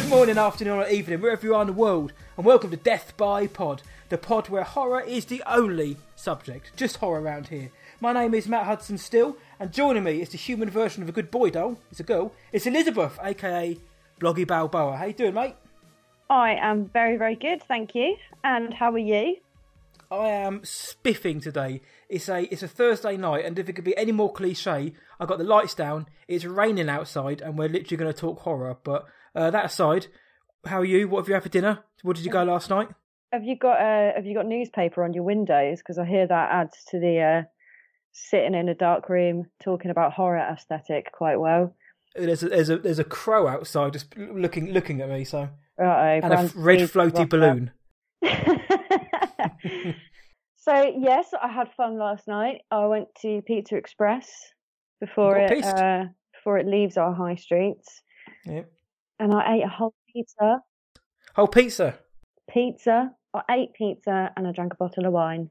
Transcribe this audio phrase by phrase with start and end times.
[0.00, 3.12] Good morning, afternoon, or evening, wherever you are in the world, and welcome to Death
[3.18, 7.70] by Pod, the pod where horror is the only subject, just horror around here.
[8.00, 11.12] My name is Matt Hudson Still, and joining me is the human version of a
[11.12, 11.78] good boy doll.
[11.90, 12.32] It's a girl.
[12.50, 13.76] It's Elizabeth, aka
[14.18, 14.96] Bloggy Balboa.
[14.96, 15.54] How you doing, mate?
[16.30, 18.16] I am very, very good, thank you.
[18.42, 19.36] And how are you?
[20.10, 21.82] I am spiffing today.
[22.08, 25.26] It's a it's a Thursday night, and if it could be any more cliche, I
[25.26, 26.06] got the lights down.
[26.26, 28.78] It's raining outside, and we're literally going to talk horror.
[28.82, 30.06] But uh, that aside,
[30.66, 31.08] how are you?
[31.08, 31.80] What have you had for dinner?
[32.02, 32.88] Where did you go last night?
[33.32, 35.78] Have you got uh, have you got newspaper on your windows?
[35.78, 37.42] Because I hear that adds to the uh,
[38.12, 41.74] sitting in a dark room talking about horror aesthetic quite well.
[42.14, 45.24] There's a, there's a there's a crow outside just looking looking at me.
[45.24, 47.70] So Right, and a red floaty balloon.
[50.56, 52.62] so yes, I had fun last night.
[52.70, 54.28] I went to Pizza Express
[55.00, 58.02] before it uh, before it leaves our high streets,
[58.44, 58.70] Yep.
[59.20, 60.62] And I ate a whole pizza.
[61.36, 61.98] Whole pizza.
[62.48, 63.12] Pizza.
[63.32, 65.50] I ate pizza and I drank a bottle of wine.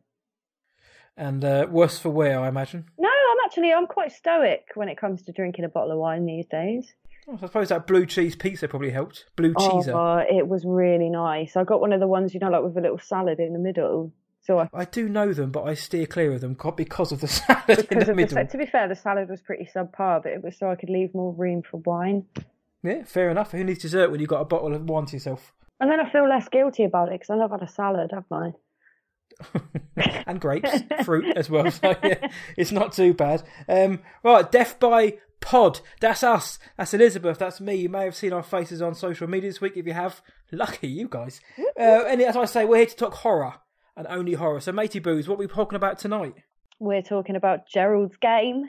[1.15, 2.85] And uh, worse for wear, I imagine.
[2.97, 6.25] No, I'm actually I'm quite stoic when it comes to drinking a bottle of wine
[6.25, 6.93] these days.
[7.27, 9.25] Oh, I suppose that blue cheese pizza probably helped.
[9.35, 9.87] Blue cheese.
[9.87, 11.55] Oh, it was really nice.
[11.55, 13.59] I got one of the ones you know, like with a little salad in the
[13.59, 14.11] middle.
[14.41, 17.27] So I, I do know them, but I steer clear of them because of the
[17.27, 18.37] salad in because the of the, middle.
[18.37, 20.89] sa- to be fair, the salad was pretty subpar, but it was so I could
[20.89, 22.25] leave more room for wine.
[22.83, 23.51] Yeah, fair enough.
[23.51, 25.53] Who needs dessert when you've got a bottle of wine to yourself?
[25.79, 28.51] And then I feel less guilty about it because I've had a salad, haven't I?
[30.27, 31.71] and grapes, fruit as well.
[31.71, 33.43] So yeah, it's not too bad.
[33.67, 35.79] Um, right, Death by Pod.
[36.01, 36.59] That's us.
[36.77, 37.37] That's Elizabeth.
[37.39, 37.75] That's me.
[37.75, 39.77] You may have seen our faces on social media this week.
[39.77, 40.21] If you have,
[40.51, 41.39] lucky you guys.
[41.79, 43.55] Uh, and as I say, we're here to talk horror
[43.95, 44.59] and only horror.
[44.59, 46.35] So, matey boos, what are we talking about tonight?
[46.79, 48.65] We're talking about Gerald's game,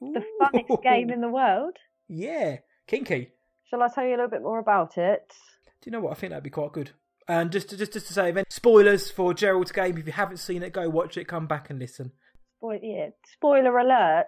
[0.00, 1.76] the funnest game in the world.
[2.08, 3.32] Yeah, kinky.
[3.72, 5.32] Shall I tell you a little bit more about it?
[5.80, 6.10] Do you know what?
[6.12, 6.90] I think that'd be quite good.
[7.26, 9.96] And just to, just just to say, then spoilers for Gerald's game.
[9.96, 11.24] If you haven't seen it, go watch it.
[11.26, 12.12] Come back and listen.
[12.58, 14.26] Spoil- yeah, spoiler alert.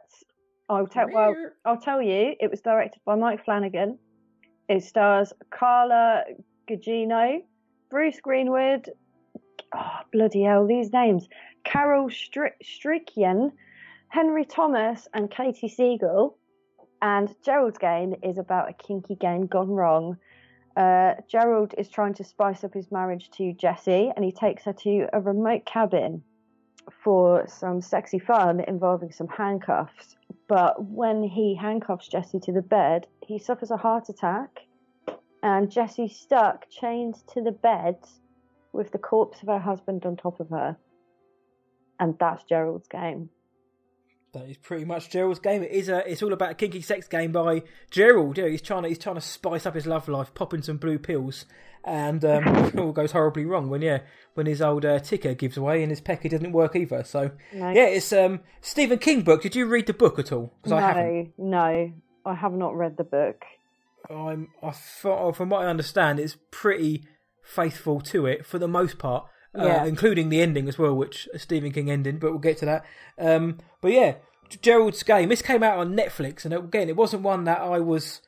[0.70, 1.08] I'll tell.
[1.12, 1.34] Well,
[1.66, 2.34] I'll tell you.
[2.40, 3.98] It was directed by Mike Flanagan.
[4.70, 6.22] It stars Carla
[6.66, 7.42] Gugino,
[7.90, 8.88] Bruce Greenwood.
[9.76, 10.66] Oh bloody hell!
[10.66, 11.28] These names:
[11.64, 13.52] Carol Stri- Strickyan,
[14.08, 16.38] Henry Thomas, and Katie Siegel.
[17.04, 20.16] And Gerald's game is about a kinky game gone wrong.
[20.74, 24.72] Uh, Gerald is trying to spice up his marriage to Jessie, and he takes her
[24.72, 26.24] to a remote cabin
[27.02, 30.16] for some sexy fun involving some handcuffs.
[30.48, 34.60] But when he handcuffs Jessie to the bed, he suffers a heart attack,
[35.42, 37.98] and Jessie's stuck, chained to the bed,
[38.72, 40.78] with the corpse of her husband on top of her.
[42.00, 43.28] And that's Gerald's game.
[44.34, 45.62] That is pretty much Gerald's game.
[45.62, 46.08] It is a.
[46.10, 48.36] It's all about a kinky sex game by Gerald.
[48.36, 48.88] Yeah, he's trying to.
[48.88, 51.46] He's trying to spice up his love life, popping some blue pills,
[51.84, 54.00] and um, it all goes horribly wrong when yeah,
[54.34, 57.04] when his old uh, ticker gives away and his pecker doesn't work either.
[57.04, 57.70] So No.
[57.70, 59.42] yeah, it's um Stephen King book.
[59.42, 60.52] Did you read the book at all?
[60.66, 61.92] No, I no,
[62.26, 63.44] I have not read the book.
[64.10, 64.48] I'm.
[64.62, 67.04] I thought, from what I understand, it's pretty
[67.42, 71.38] faithful to it for the most part, uh, including the ending as well, which a
[71.38, 72.18] Stephen King ending.
[72.18, 72.84] But we'll get to that.
[73.18, 74.16] Um, but yeah,
[74.62, 75.28] Gerald's game.
[75.28, 78.20] This came out on Netflix, and again, it wasn't one that I was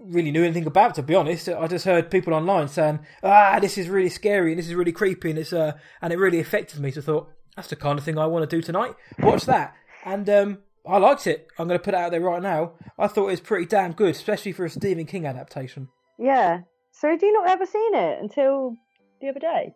[0.00, 0.94] really knew anything about.
[0.96, 4.58] To be honest, I just heard people online saying, "Ah, this is really scary and
[4.58, 6.90] this is really creepy," and it's uh, and it really affected me.
[6.90, 8.94] So I thought that's the kind of thing I want to do tonight.
[9.18, 11.48] Watch that, and um, I liked it.
[11.58, 12.72] I'm going to put it out there right now.
[12.98, 15.88] I thought it was pretty damn good, especially for a Stephen King adaptation.
[16.18, 16.60] Yeah.
[16.92, 18.74] So do you not ever seen it until
[19.20, 19.74] the other day?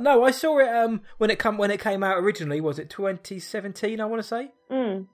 [0.00, 2.60] No, I saw it um when it come when it came out originally.
[2.60, 4.00] Was it 2017?
[4.00, 4.50] I want to say.
[4.70, 5.06] Mm.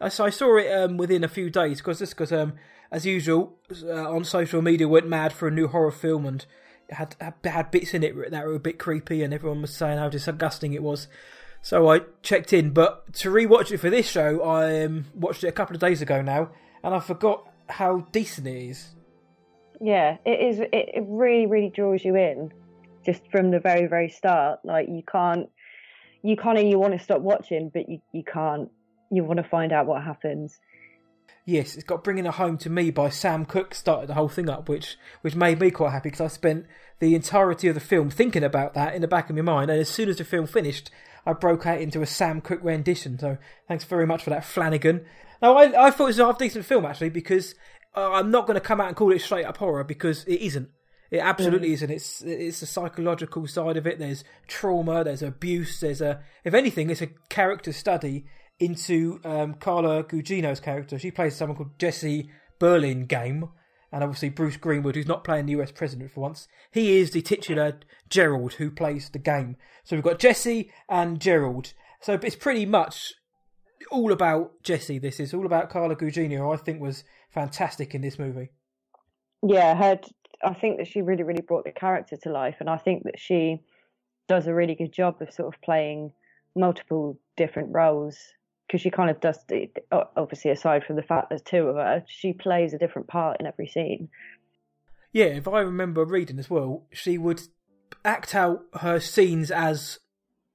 [0.00, 2.54] Uh, So I saw it um, within a few days because just because um,
[2.90, 6.44] as usual uh, on social media went mad for a new horror film and
[6.90, 9.98] had, had had bits in it that were a bit creepy and everyone was saying
[9.98, 11.08] how disgusting it was.
[11.62, 15.48] So I checked in, but to rewatch it for this show, I um, watched it
[15.48, 16.50] a couple of days ago now,
[16.84, 18.94] and I forgot how decent it is.
[19.80, 20.60] Yeah, it is.
[20.60, 22.52] It really, really draws you in,
[23.06, 24.60] just from the very, very start.
[24.64, 25.48] Like you can't,
[26.22, 28.70] you kind of you want to stop watching, but you you can't.
[29.10, 30.58] You want to find out what happens.
[31.44, 34.50] Yes, it's got Bringing It Home to Me by Sam Cooke started the whole thing
[34.50, 36.66] up, which which made me quite happy because I spent
[36.98, 39.80] the entirety of the film thinking about that in the back of my mind, and
[39.80, 40.90] as soon as the film finished,
[41.24, 43.18] I broke out into a Sam Cooke rendition.
[43.20, 43.38] So
[43.68, 45.04] thanks very much for that, Flanagan.
[45.40, 47.54] Now I I thought it was a half decent film actually because
[47.94, 50.40] uh, I'm not going to come out and call it straight up horror because it
[50.40, 50.68] isn't.
[51.10, 51.90] It absolutely isn't.
[51.90, 53.98] It's it's the psychological side of it.
[53.98, 55.04] There's trauma.
[55.04, 55.80] There's abuse.
[55.80, 58.26] There's a if anything, it's a character study
[58.58, 60.98] into um, Carla Gugino's character.
[60.98, 63.48] She plays someone called Jessie Burlingame,
[63.92, 67.22] and obviously Bruce Greenwood, who's not playing the US president for once, he is the
[67.22, 69.56] titular Gerald who plays the game.
[69.84, 71.72] So we've got Jesse and Gerald.
[72.00, 73.14] So it's pretty much
[73.90, 74.98] all about Jesse.
[74.98, 78.50] This is all about Carla Gugino, who I think was fantastic in this movie.
[79.42, 80.00] Yeah, her.
[80.44, 83.18] I think that she really, really brought the character to life, and I think that
[83.18, 83.60] she
[84.28, 86.12] does a really good job of sort of playing
[86.54, 88.18] multiple different roles
[88.66, 89.38] because she kind of does.
[90.16, 93.46] Obviously, aside from the fact there's two of her, she plays a different part in
[93.46, 94.08] every scene.
[95.12, 97.42] Yeah, if I remember reading as well, she would
[98.04, 99.98] act out her scenes as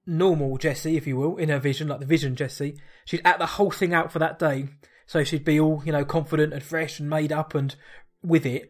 [0.06, 2.78] normal Jessie, if you will, in her vision, like the vision Jessie.
[3.06, 4.68] She'd act the whole thing out for that day.
[5.08, 7.76] So she'd be all, you know, confident and fresh and made up and
[8.24, 8.70] with it.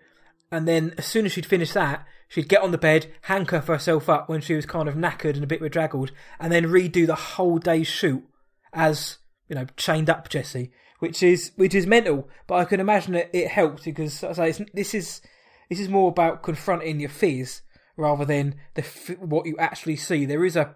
[0.52, 4.10] And then as soon as she'd finish that, she'd get on the bed, handcuff herself
[4.10, 7.16] up when she was kind of knackered and a bit bedraggled, and then redo the
[7.16, 8.24] whole day's shoot
[8.74, 9.18] as,
[9.48, 12.28] you know, chained up Jessie, which is which is mental.
[12.48, 15.22] But I can imagine it, it helped because I say this is
[15.70, 17.62] this is more about confronting your fears
[17.96, 18.82] rather than the
[19.20, 20.26] what you actually see.
[20.26, 20.76] There is a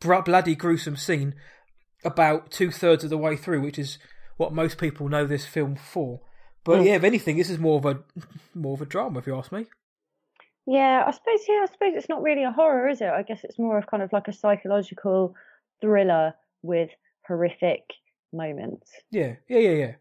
[0.00, 1.34] bloody gruesome scene
[2.04, 3.98] about two thirds of the way through, which is
[4.36, 6.22] what most people know this film for.
[6.64, 6.86] But mm.
[6.86, 8.00] yeah, if anything, this is more of a
[8.54, 9.66] more of a drama, if you ask me.
[10.66, 11.40] Yeah, I suppose.
[11.48, 13.08] Yeah, I suppose it's not really a horror, is it?
[13.08, 15.34] I guess it's more of kind of like a psychological
[15.80, 16.90] thriller with
[17.26, 17.82] horrific
[18.32, 18.90] moments.
[19.10, 19.92] Yeah, yeah, yeah, yeah.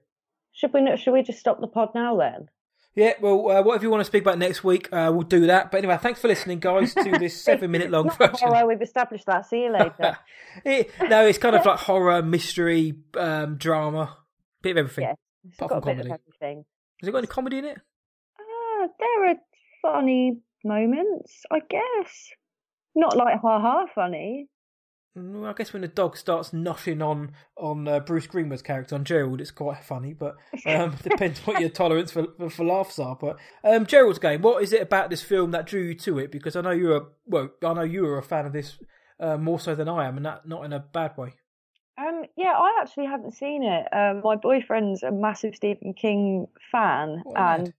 [0.54, 0.98] Should we?
[0.98, 2.50] Should we just stop the pod now then?
[2.94, 5.72] Yeah, well, uh, whatever you want to speak about next week, uh, we'll do that.
[5.72, 8.50] But anyway, thanks for listening, guys, to this seven-minute-long version.
[8.50, 9.46] Horror, we've established that.
[9.46, 10.18] See you later.
[10.66, 14.18] it, no, it's kind of like horror, mystery, um, drama,
[14.62, 15.06] bit of everything.
[15.06, 15.14] Yeah,
[15.48, 16.04] it's got a comedy.
[16.04, 16.66] bit of everything.
[17.00, 17.78] Has it got any comedy in it?
[18.40, 19.36] Uh, there are
[19.82, 22.30] funny moments, I guess.
[22.96, 24.48] Not like ha ha funny.
[25.18, 29.04] Mm, I guess when the dog starts noshing on on uh, Bruce Greenwood's character on
[29.04, 30.14] Gerald, it's quite funny.
[30.14, 30.36] But
[30.66, 33.18] um, depends what your tolerance for, for, for laughs are.
[33.20, 36.32] But um, Gerald's game, what is it about this film that drew you to it?
[36.32, 38.78] Because I know you're a well, I know you are a fan of this
[39.20, 41.34] uh, more so than I am, and that not in a bad way.
[42.02, 43.88] Um, yeah, I actually haven't seen it.
[43.94, 47.74] Um, my boyfriend's a massive Stephen King fan, and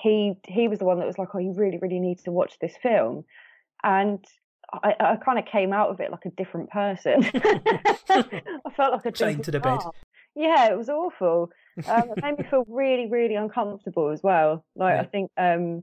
[0.00, 2.58] he he was the one that was like, "Oh, you really, really need to watch
[2.60, 3.24] this film,"
[3.82, 4.24] and
[4.72, 7.24] I, I kind of came out of it like a different person.
[7.34, 9.80] I felt like a chained to the bed.
[10.34, 11.50] Yeah, it was awful.
[11.88, 14.64] Um, it made me feel really, really uncomfortable as well.
[14.76, 15.00] Like yeah.
[15.00, 15.82] I think um,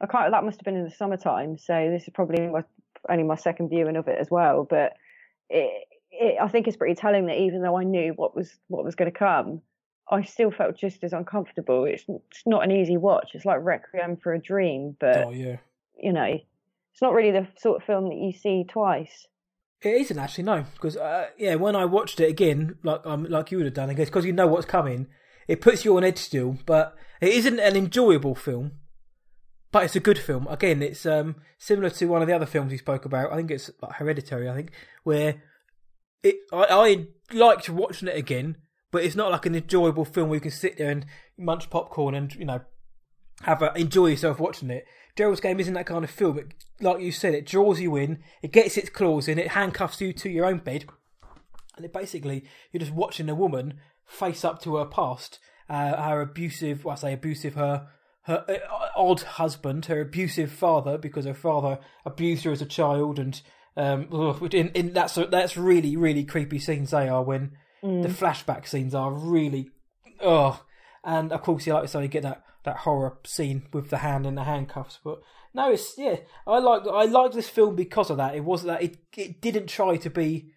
[0.00, 0.30] I can't.
[0.30, 2.62] That must have been in the summertime, so this is probably my,
[3.08, 4.66] only my second viewing of it as well.
[4.68, 4.92] But
[5.48, 5.86] it,
[6.18, 8.94] it, I think it's pretty telling that even though I knew what was what was
[8.94, 9.62] going to come,
[10.10, 11.84] I still felt just as uncomfortable.
[11.84, 13.30] It's, it's not an easy watch.
[13.34, 15.56] It's like Requiem for a Dream, but oh, yeah.
[16.00, 16.38] you know,
[16.92, 19.26] it's not really the sort of film that you see twice.
[19.82, 23.50] It isn't actually no, because uh, yeah, when I watched it again, like um, like
[23.50, 25.06] you would have done, I guess because you know what's coming,
[25.48, 26.56] it puts you on edge still.
[26.64, 28.72] But it isn't an enjoyable film,
[29.72, 30.46] but it's a good film.
[30.48, 33.32] Again, it's um similar to one of the other films he spoke about.
[33.32, 34.48] I think it's like Hereditary.
[34.48, 34.72] I think
[35.04, 35.42] where
[36.26, 38.56] it I, I liked watching it again,
[38.90, 41.06] but it's not like an enjoyable film where you can sit there and
[41.36, 42.60] munch popcorn and you know
[43.42, 44.86] have a, enjoy yourself watching it.
[45.16, 46.38] Gerald's Game isn't that kind of film.
[46.38, 50.00] It, like you said, it draws you in, it gets its claws in, it handcuffs
[50.00, 50.84] you to your own bed,
[51.76, 56.20] and it basically you're just watching a woman face up to her past, uh, her
[56.20, 57.88] abusive, well, I say abusive, her
[58.26, 63.18] her uh, odd husband, her abusive father, because her father abused her as a child,
[63.18, 63.40] and
[63.76, 67.52] um, ugh, in, in that's that's really really creepy scenes they are when
[67.82, 68.02] mm.
[68.02, 69.70] the flashback scenes are really,
[70.20, 70.64] oh,
[71.04, 73.98] and of course you like to say you get that that horror scene with the
[73.98, 74.98] hand in the handcuffs.
[75.02, 75.20] But
[75.54, 76.16] no, it's yeah,
[76.46, 78.34] I like I like this film because of that.
[78.34, 80.52] It was that it it didn't try to be,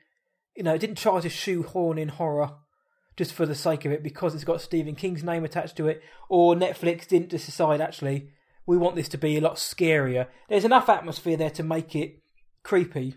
[0.56, 2.52] you know, it didn't try to shoehorn in horror
[3.18, 6.02] just for the sake of it because it's got Stephen King's name attached to it,
[6.30, 8.32] or Netflix didn't just decide actually
[8.66, 10.28] we want this to be a lot scarier.
[10.48, 12.22] There's enough atmosphere there to make it
[12.70, 13.16] creepy,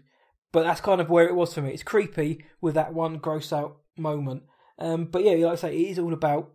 [0.50, 1.73] but that's kind of where it was for me.
[1.73, 4.44] It's creepy with that one gross out moment.
[4.78, 6.52] Um, but yeah, like I say, it is all about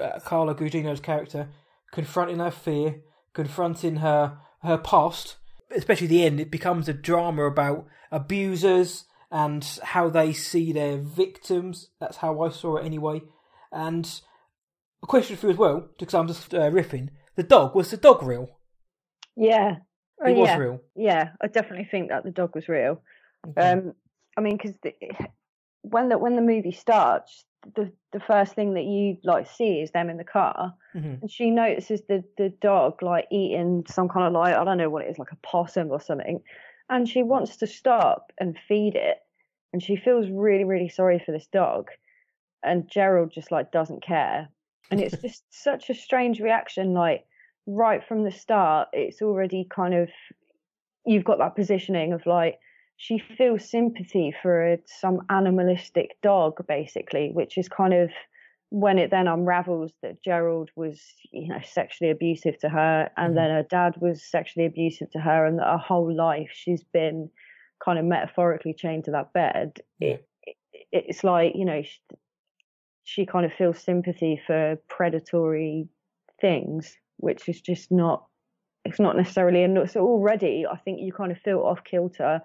[0.00, 1.48] uh, Carla Gugino's character
[1.92, 3.00] confronting her fear,
[3.34, 5.36] confronting her her past,
[5.74, 6.38] especially the end.
[6.38, 11.90] It becomes a drama about abusers and how they see their victims.
[11.98, 13.22] That's how I saw it anyway.
[13.72, 14.08] And
[15.02, 17.08] a question for you as well, because I'm just uh, riffing.
[17.34, 18.48] The dog was the dog real?
[19.36, 19.76] Yeah,
[20.26, 20.56] it was yeah.
[20.56, 20.80] real.
[20.96, 23.00] Yeah, I definitely think that the dog was real.
[23.48, 23.70] Okay.
[23.70, 23.94] Um,
[24.36, 24.74] I mean, because
[25.82, 27.44] when the when the movie starts,
[27.74, 31.14] the the first thing that you like see is them in the car, mm-hmm.
[31.22, 34.90] and she notices the the dog like eating some kind of like I don't know
[34.90, 36.40] what it is, like a possum or something,
[36.88, 39.18] and she wants to stop and feed it,
[39.72, 41.88] and she feels really really sorry for this dog,
[42.62, 44.48] and Gerald just like doesn't care,
[44.90, 46.94] and it's just such a strange reaction.
[46.94, 47.24] Like
[47.68, 50.08] right from the start, it's already kind of
[51.06, 52.58] you've got that positioning of like
[52.96, 58.10] she feels sympathy for a, some animalistic dog, basically, which is kind of
[58.70, 63.36] when it then unravels that Gerald was, you know, sexually abusive to her, and mm-hmm.
[63.36, 67.30] then her dad was sexually abusive to her, and that her whole life she's been
[67.84, 69.80] kind of metaphorically chained to that bed.
[70.00, 70.16] Yeah.
[70.42, 72.00] It, it, it's like you know, she,
[73.04, 75.88] she kind of feels sympathy for predatory
[76.40, 78.24] things, which is just not.
[78.84, 82.40] It's not necessarily, and so already I think you kind of feel off kilter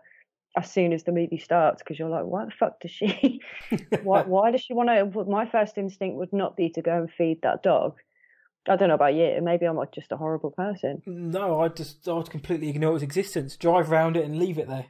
[0.55, 3.41] as soon as the movie starts because you're like, why the fuck does she?
[4.03, 5.25] why, why does she want to?
[5.25, 7.95] My first instinct would not be to go and feed that dog.
[8.67, 9.39] I don't know about you.
[9.41, 11.01] Maybe I'm just a horrible person.
[11.05, 13.57] No, I just I'd completely ignore its existence.
[13.57, 14.85] Drive around it and leave it there.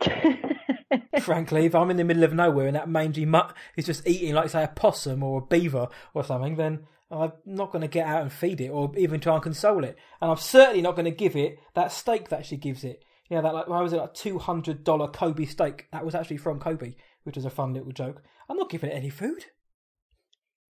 [1.20, 4.34] Frankly, if I'm in the middle of nowhere and that mangy mutt is just eating,
[4.34, 8.06] like say, a possum or a beaver or something, then I'm not going to get
[8.06, 9.96] out and feed it or even try and console it.
[10.20, 13.02] And I'm certainly not going to give it that steak that she gives it.
[13.28, 15.86] Yeah, that like why was it like two hundred dollar Kobe steak?
[15.92, 18.22] That was actually from Kobe, which was a fun little joke.
[18.48, 19.46] I'm not giving it any food.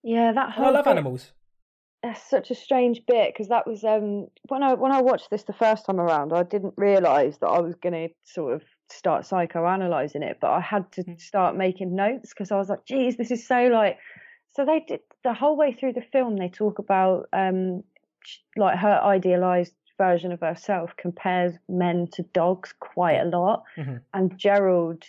[0.04, 0.66] Yeah, that whole.
[0.66, 1.32] I love bit, animals.
[2.02, 5.44] That's such a strange bit because that was um when I when I watched this
[5.44, 9.26] the first time around, I didn't realise that I was going to sort of start
[9.26, 11.14] psychoanalyzing it, but I had to hmm.
[11.18, 13.98] start making notes because I was like, geez, this is so like.
[14.54, 16.38] So they did the whole way through the film.
[16.38, 17.84] They talk about um
[18.56, 23.64] like her idealized version of herself compares men to dogs quite a lot.
[23.78, 23.98] Mm-hmm.
[24.14, 25.04] And Gerald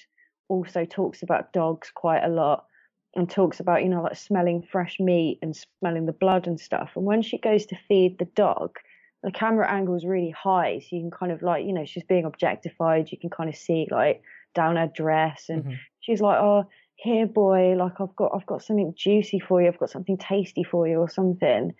[0.49, 2.67] also talks about dogs quite a lot
[3.15, 6.91] and talks about, you know, like smelling fresh meat and smelling the blood and stuff.
[6.97, 8.79] And when she goes to feed the dog,
[9.23, 10.81] the camera angle is really high.
[10.81, 13.11] So you can kind of like, you know, she's being objectified.
[13.11, 14.23] You can kind of see like
[14.55, 15.75] down her dress and mm-hmm.
[16.01, 16.69] she's like, oh,
[16.99, 19.69] here boy, like I've got, I've got something juicy for you.
[19.69, 21.75] I've got something tasty for you or something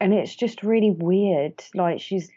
[0.00, 1.62] and it's just really weird.
[1.74, 2.30] Like she's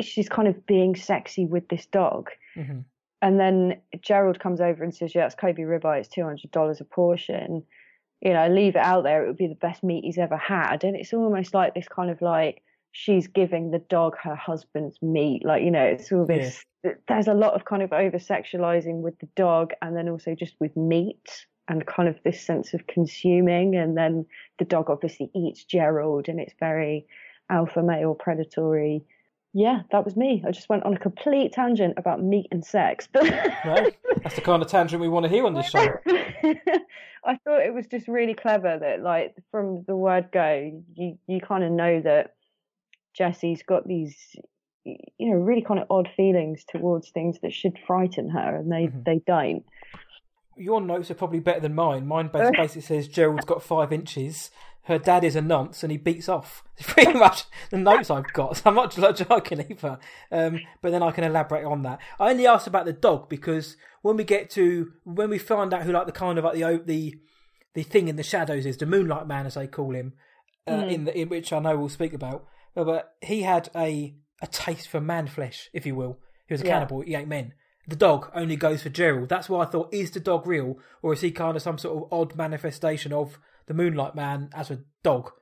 [0.00, 2.30] she's kind of being sexy with this dog.
[2.56, 2.80] Mm-hmm.
[3.22, 6.00] And then Gerald comes over and says, "Yeah, it's Kobe ribeye.
[6.00, 7.64] It's two hundred dollars a portion.
[8.20, 9.24] You know, leave it out there.
[9.24, 12.10] It would be the best meat he's ever had." And it's almost like this kind
[12.10, 15.44] of like she's giving the dog her husband's meat.
[15.44, 16.64] Like you know, it's all this.
[17.08, 20.54] There's a lot of kind of over sexualizing with the dog, and then also just
[20.60, 23.74] with meat and kind of this sense of consuming.
[23.74, 24.26] And then
[24.58, 27.06] the dog obviously eats Gerald, and it's very
[27.50, 29.04] alpha male predatory.
[29.56, 30.42] Yeah, that was me.
[30.46, 33.08] I just went on a complete tangent about meat and sex.
[33.12, 33.24] But
[33.64, 33.90] no,
[34.22, 35.86] that's the kind of tangent we want to hear on this show.
[37.26, 41.40] I thought it was just really clever that, like, from the word go, you you
[41.40, 42.34] kind of know that
[43.14, 44.16] Jesse's got these,
[44.84, 48.86] you know, really kind of odd feelings towards things that should frighten her, and they
[48.86, 49.02] mm-hmm.
[49.04, 49.64] they don't
[50.56, 52.06] your notes are probably better than mine.
[52.06, 54.50] Mine basically says Gerald's got five inches.
[54.82, 56.62] Her dad is a nonce and he beats off.
[56.76, 58.56] It's pretty much the notes I've got.
[58.56, 59.96] So I'm not joking either.
[60.32, 62.00] Um, but then I can elaborate on that.
[62.18, 65.84] I only asked about the dog because when we get to when we find out
[65.84, 67.14] who like the kind of like the the
[67.74, 70.14] the thing in the shadows is the Moonlight Man as they call him,
[70.66, 70.92] uh, mm.
[70.92, 72.44] in the in which I know we'll speak about.
[72.74, 76.18] But he had a a taste for man flesh, if you will.
[76.46, 76.74] He was a yeah.
[76.74, 77.00] cannibal.
[77.00, 77.54] He ate men
[77.86, 79.28] the dog only goes for Gerald.
[79.28, 81.96] That's why I thought, is the dog real, or is he kind of some sort
[81.96, 85.32] of odd manifestation of the Moonlight Man as a dog?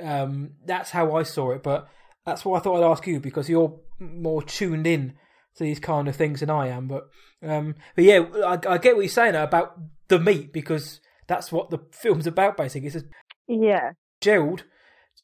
[0.00, 1.88] Um, that's how I saw it, but
[2.24, 5.14] that's why I thought I'd ask you because you're more tuned in
[5.56, 6.88] to these kind of things than I am.
[6.88, 7.08] But
[7.42, 11.70] um, but yeah, I, I, get what you're saying about the meat because that's what
[11.70, 12.56] the film's about.
[12.56, 13.04] Basically, it's
[13.46, 13.90] yeah.
[14.20, 14.64] Gerald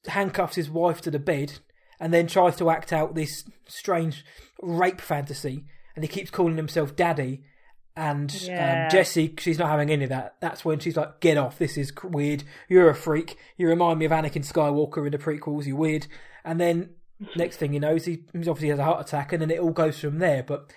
[0.06, 1.60] handcuffs his wife to the bed
[2.00, 4.24] and then tries to act out this strange
[4.60, 5.64] rape fantasy
[5.94, 7.42] and he keeps calling himself Daddy.
[7.96, 8.84] And um, yeah.
[8.84, 10.36] um, Jesse, she's not having any of that.
[10.40, 11.58] That's when she's like, "Get off!
[11.58, 12.44] This is weird.
[12.68, 13.36] You're a freak.
[13.58, 15.66] You remind me of Anakin Skywalker in the prequels.
[15.66, 16.06] You're weird."
[16.44, 16.90] And then
[17.36, 19.72] next thing you know, he, he obviously has a heart attack, and then it all
[19.72, 20.42] goes from there.
[20.42, 20.72] But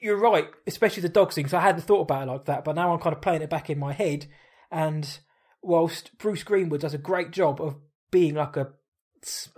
[0.00, 1.48] you're right, especially the dog thing.
[1.48, 3.50] So I hadn't thought about it like that, but now I'm kind of playing it
[3.50, 4.26] back in my head.
[4.70, 5.06] And
[5.60, 7.76] whilst Bruce Greenwood does a great job of
[8.10, 8.72] being like a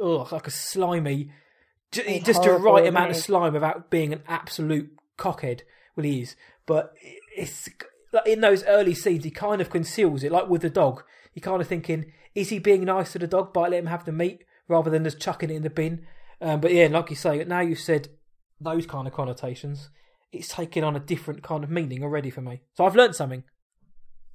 [0.02, 1.30] ugh, like a slimy
[1.94, 5.60] just, just the right amount of slime without being an absolute cockhead.
[5.96, 6.92] Well, he is, but
[7.36, 7.68] it's
[8.12, 11.04] like in those early scenes, he kind of conceals it, like with the dog.
[11.34, 14.04] You're kind of thinking, is he being nice to the dog by letting him have
[14.04, 16.06] the meat rather than just chucking it in the bin?
[16.40, 18.08] Um, but yeah, like you say, now you've said
[18.60, 19.90] those kind of connotations,
[20.32, 22.62] it's taken on a different kind of meaning already for me.
[22.74, 23.44] So I've learned something.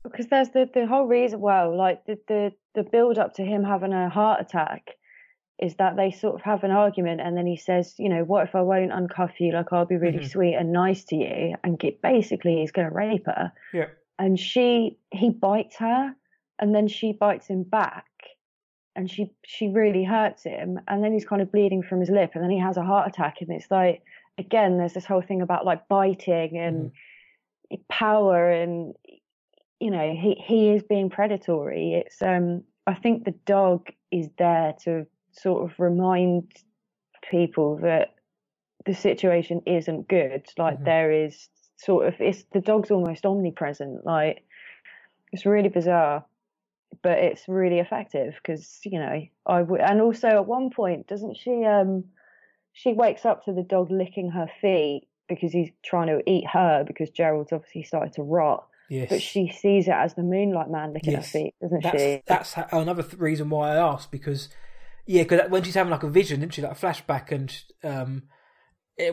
[0.03, 3.63] Because there's the the whole reason, well, like the the the build up to him
[3.63, 4.91] having a heart attack
[5.59, 8.47] is that they sort of have an argument and then he says, you know, what
[8.47, 9.51] if I won't uncuff you?
[9.51, 10.27] Like I'll be really mm-hmm.
[10.27, 13.51] sweet and nice to you and get, basically he's going to rape her.
[13.73, 13.87] Yeah.
[14.17, 16.15] And she, he bites her
[16.59, 18.05] and then she bites him back.
[18.95, 22.31] and she she really hurts him and then he's kind of bleeding from his lip
[22.33, 24.01] and then he has a heart attack and it's like
[24.37, 26.91] again there's this whole thing about like biting and
[27.71, 27.79] mm.
[27.87, 28.95] power and
[29.79, 34.73] you know he he is being predatory it's um i think the dog is there
[34.83, 36.51] to sort of remind
[37.29, 38.15] people that
[38.86, 40.86] the situation isn't good like mm-hmm.
[40.86, 44.43] there is sort of it's the dog's almost omnipresent like
[45.31, 46.25] it's really bizarre
[47.03, 51.38] but it's really effective because you know I would, and also at one point doesn't
[51.38, 52.05] she um
[52.74, 56.83] she wakes up to the dog licking her feet because he's trying to eat her
[56.86, 58.65] because Gerald's obviously started to rot.
[58.89, 59.09] Yes.
[59.09, 61.25] But she sees it as the Moonlight Man licking yes.
[61.25, 62.24] her feet, doesn't that's, she?
[62.25, 64.50] That's another reason why I asked because
[65.09, 68.23] yeah, because when she's having like a vision, isn't she, like a flashback, and um,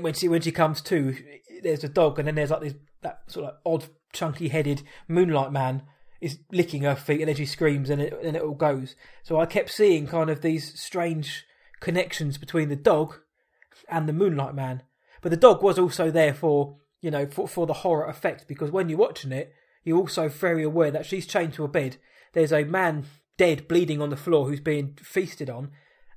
[0.03, 1.17] when she when she comes to,
[1.63, 5.53] there's a dog, and then there's like this that sort of odd, chunky headed Moonlight
[5.53, 5.83] Man
[6.21, 8.95] is licking her feet and then she screams and it, and it all goes.
[9.23, 11.45] So I kept seeing kind of these strange
[11.81, 13.19] connections between the dog
[13.89, 14.83] and the Moonlight Man.
[15.23, 18.71] But the dog was also there for, you know, for, for the horror effect because
[18.71, 19.53] when you're watching it,
[19.85, 21.99] you're also very aware that she's chained to a bed.
[22.33, 25.71] There's a man dead, bleeding on the floor who's being feasted on,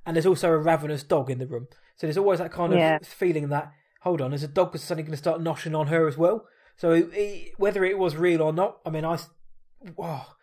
[0.06, 1.68] and there's also a ravenous dog in the room.
[1.96, 2.98] So there's always that kind of yeah.
[3.02, 6.16] feeling that, hold on, is a dog suddenly going to start noshing on her as
[6.16, 6.46] well?
[6.76, 9.18] So it, whether it was real or not, I mean, I
[9.98, 10.34] oh,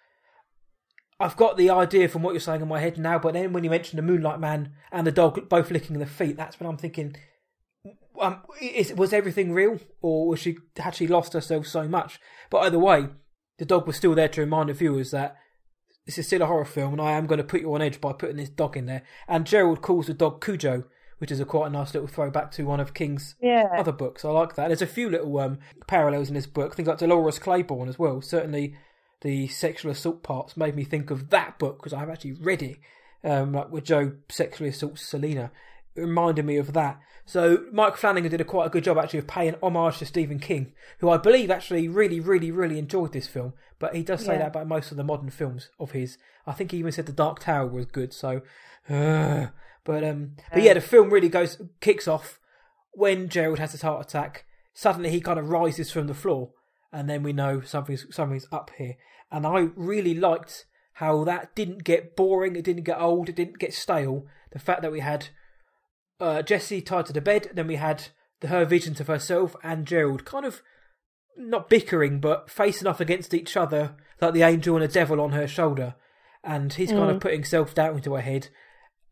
[1.19, 3.63] I've got the idea from what you're saying in my head now, but then when
[3.63, 6.77] you mention the Moonlight Man and the dog both licking the feet, that's when I'm
[6.77, 7.15] thinking,
[8.21, 12.19] um, is, was everything real, or was she had she lost herself so much?
[12.51, 13.07] But either way,
[13.57, 15.37] the dog was still there to remind the viewers that
[16.07, 18.01] this is still a horror film, and I am going to put you on edge
[18.01, 19.03] by putting this dog in there.
[19.27, 20.85] And Gerald calls the dog Cujo,
[21.17, 23.67] which is a quite a nice little throwback to one of King's yeah.
[23.77, 24.23] other books.
[24.23, 24.67] I like that.
[24.69, 26.75] There's a few little um, parallels in this book.
[26.75, 28.21] Things like Dolores Claiborne as well.
[28.21, 28.75] Certainly
[29.21, 32.77] the sexual assault parts made me think of that book because I've actually read it,
[33.23, 35.51] um, like where Joe sexually assaults Selena.
[35.97, 36.99] Reminded me of that.
[37.25, 40.39] So Mike Flanagan did a quite a good job actually of paying homage to Stephen
[40.39, 43.53] King, who I believe actually really, really, really enjoyed this film.
[43.79, 44.39] But he does say yeah.
[44.39, 46.17] that about most of the modern films of his.
[46.45, 48.13] I think he even said The Dark Tower was good.
[48.13, 48.41] So,
[48.89, 49.47] uh,
[49.83, 52.39] but um, but yeah, the film really goes kicks off
[52.91, 54.45] when Gerald has his heart attack.
[54.73, 56.51] Suddenly he kind of rises from the floor
[56.91, 58.95] and then we know something's something's up here.
[59.31, 63.59] And I really liked how that didn't get boring, it didn't get old, it didn't
[63.59, 64.25] get stale.
[64.51, 65.27] The fact that we had
[66.19, 68.07] uh, Jessie tied to the bed, then we had
[68.41, 70.61] the, her visions of herself and Gerald kind of
[71.37, 75.31] not bickering, but facing off against each other, like the angel and the devil on
[75.31, 75.95] her shoulder.
[76.43, 76.97] And he's mm.
[76.97, 77.21] kind of mm.
[77.21, 78.49] putting self doubt into her head,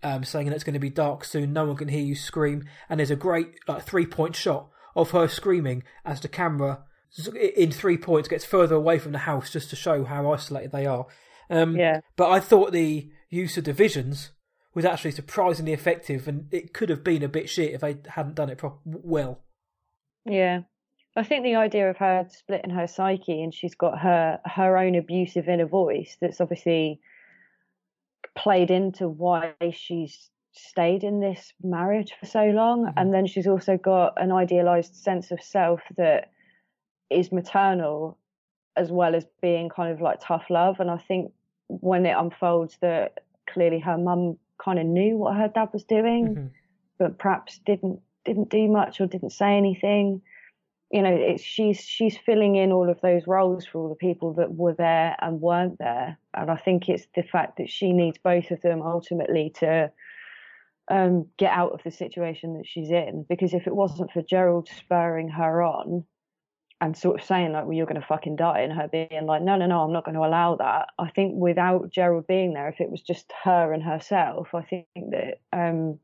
[0.04, 2.66] um, saying that it's going to be dark soon, no one can hear you scream.
[2.90, 6.84] And there's a great like three point shot of her screaming as the camera
[7.56, 10.86] in three points gets further away from the house just to show how isolated they
[10.86, 11.06] are.
[11.50, 12.02] Um, yeah.
[12.16, 14.32] But I thought the use of divisions
[14.76, 18.36] was actually surprisingly effective, and it could have been a bit shit if they hadn't
[18.36, 19.40] done it pro- well.
[20.26, 20.62] Yeah.
[21.18, 24.96] I think the idea of her splitting her psyche and she's got her her own
[24.96, 27.00] abusive inner voice that's obviously
[28.38, 33.00] played into why she's stayed in this marriage for so long mm-hmm.
[33.00, 36.32] and then she's also got an idealized sense of self that
[37.10, 38.18] is maternal
[38.76, 40.80] as well as being kind of like tough love.
[40.80, 41.32] And I think
[41.68, 46.28] when it unfolds that clearly her mum kind of knew what her dad was doing,
[46.28, 46.48] mm-hmm.
[46.98, 50.22] but perhaps didn't didn't do much or didn't say anything.
[50.92, 54.34] You know, it's she's she's filling in all of those roles for all the people
[54.34, 56.18] that were there and weren't there.
[56.34, 59.92] And I think it's the fact that she needs both of them ultimately to
[60.90, 63.26] um, get out of the situation that she's in.
[63.28, 66.06] Because if it wasn't for Gerald spurring her on,
[66.82, 69.42] and sort of saying like, "Well, you're going to fucking die," and her being like,
[69.42, 72.68] "No, no, no, I'm not going to allow that." I think without Gerald being there,
[72.68, 76.00] if it was just her and herself, I think that um,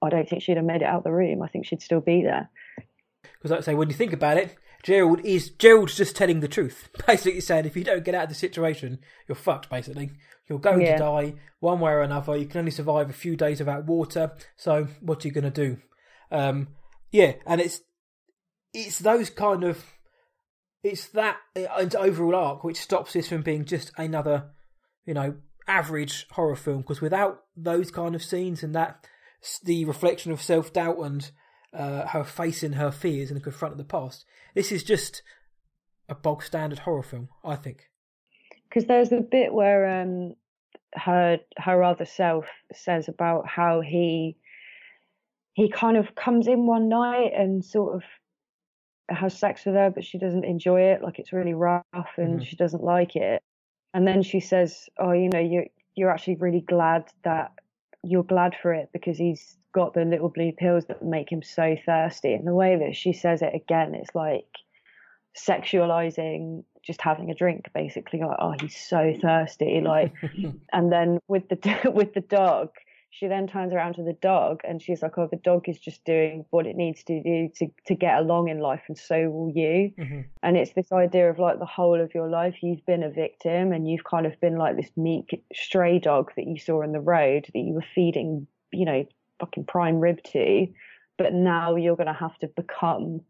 [0.00, 1.42] I don't think she'd have made it out of the room.
[1.42, 2.50] I think she'd still be there.
[3.22, 6.48] Because, like I say, when you think about it, Gerald is Gerald's just telling the
[6.48, 6.88] truth.
[7.06, 9.68] Basically, saying if you don't get out of the situation, you're fucked.
[9.68, 10.10] Basically,
[10.48, 10.92] you're going yeah.
[10.92, 12.36] to die one way or another.
[12.36, 14.32] You can only survive a few days without water.
[14.56, 15.78] So, what are you going to do?
[16.30, 16.68] Um,
[17.10, 17.82] yeah, and it's
[18.72, 19.84] it's those kind of
[20.82, 21.36] it's that
[21.98, 24.50] overall arc which stops this from being just another,
[25.04, 25.36] you know,
[25.66, 26.78] average horror film.
[26.82, 29.06] Because without those kind of scenes and that,
[29.62, 31.30] the reflection of self doubt and
[31.72, 35.22] uh, her facing her fears and confronting the past, this is just
[36.08, 37.28] a bog standard horror film.
[37.44, 37.88] I think.
[38.68, 40.34] Because there's a bit where um,
[40.94, 44.36] her her other self says about how he
[45.54, 48.02] he kind of comes in one night and sort of
[49.08, 51.02] has sex with her, but she doesn't enjoy it.
[51.02, 51.84] Like it's really rough
[52.16, 52.42] and mm-hmm.
[52.42, 53.42] she doesn't like it.
[53.94, 55.66] And then she says, "Oh, you know, you're
[55.96, 57.52] you're actually really glad that
[58.04, 61.76] you're glad for it because he's got the little blue pills that make him so
[61.84, 62.32] thirsty.
[62.34, 64.46] And the way that she says it again, it's like
[65.36, 70.12] sexualizing just having a drink basically like oh he's so thirsty like
[70.72, 72.70] and then with the with the dog
[73.10, 76.04] she then turns around to the dog and she's like, "Oh, the dog is just
[76.04, 79.50] doing what it needs to do to to get along in life, and so will
[79.50, 80.20] you." Mm-hmm.
[80.42, 83.72] And it's this idea of like the whole of your life you've been a victim,
[83.72, 87.00] and you've kind of been like this meek stray dog that you saw on the
[87.00, 89.06] road that you were feeding, you know,
[89.40, 90.66] fucking prime rib to,
[91.16, 93.22] but now you're going to have to become.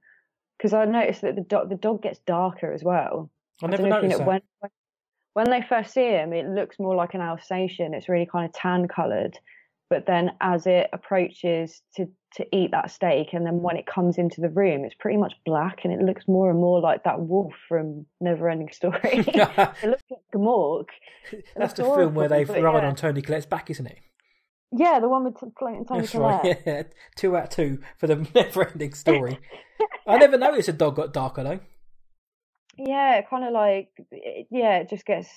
[0.56, 3.30] Because I noticed that the dog the dog gets darker as well.
[3.62, 4.26] I never I noticed that.
[4.26, 4.40] When,
[5.34, 7.94] when they first see him, it looks more like an Alsatian.
[7.94, 9.38] It's really kind of tan coloured
[9.90, 14.18] but then as it approaches to to eat that steak and then when it comes
[14.18, 17.20] into the room it's pretty much black and it looks more and more like that
[17.20, 20.86] wolf from neverending story it looks like Gamork.
[21.56, 22.88] that's the film where they've run yeah.
[22.88, 23.98] on Toni collette's back isn't it
[24.72, 26.44] yeah the one with Toni that's Collette.
[26.44, 26.82] right yeah
[27.16, 29.38] two out of two for the never-ending story
[30.06, 31.60] i never noticed a dog got darker though
[32.76, 33.88] yeah kind of like
[34.50, 35.28] yeah it just gets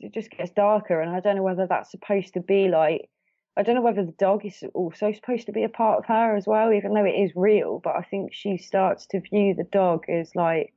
[0.00, 3.10] it just gets darker and i don't know whether that's supposed to be like
[3.58, 6.36] I don't know whether the dog is also supposed to be a part of her
[6.36, 7.80] as well, even though it is real.
[7.82, 10.72] But I think she starts to view the dog as like,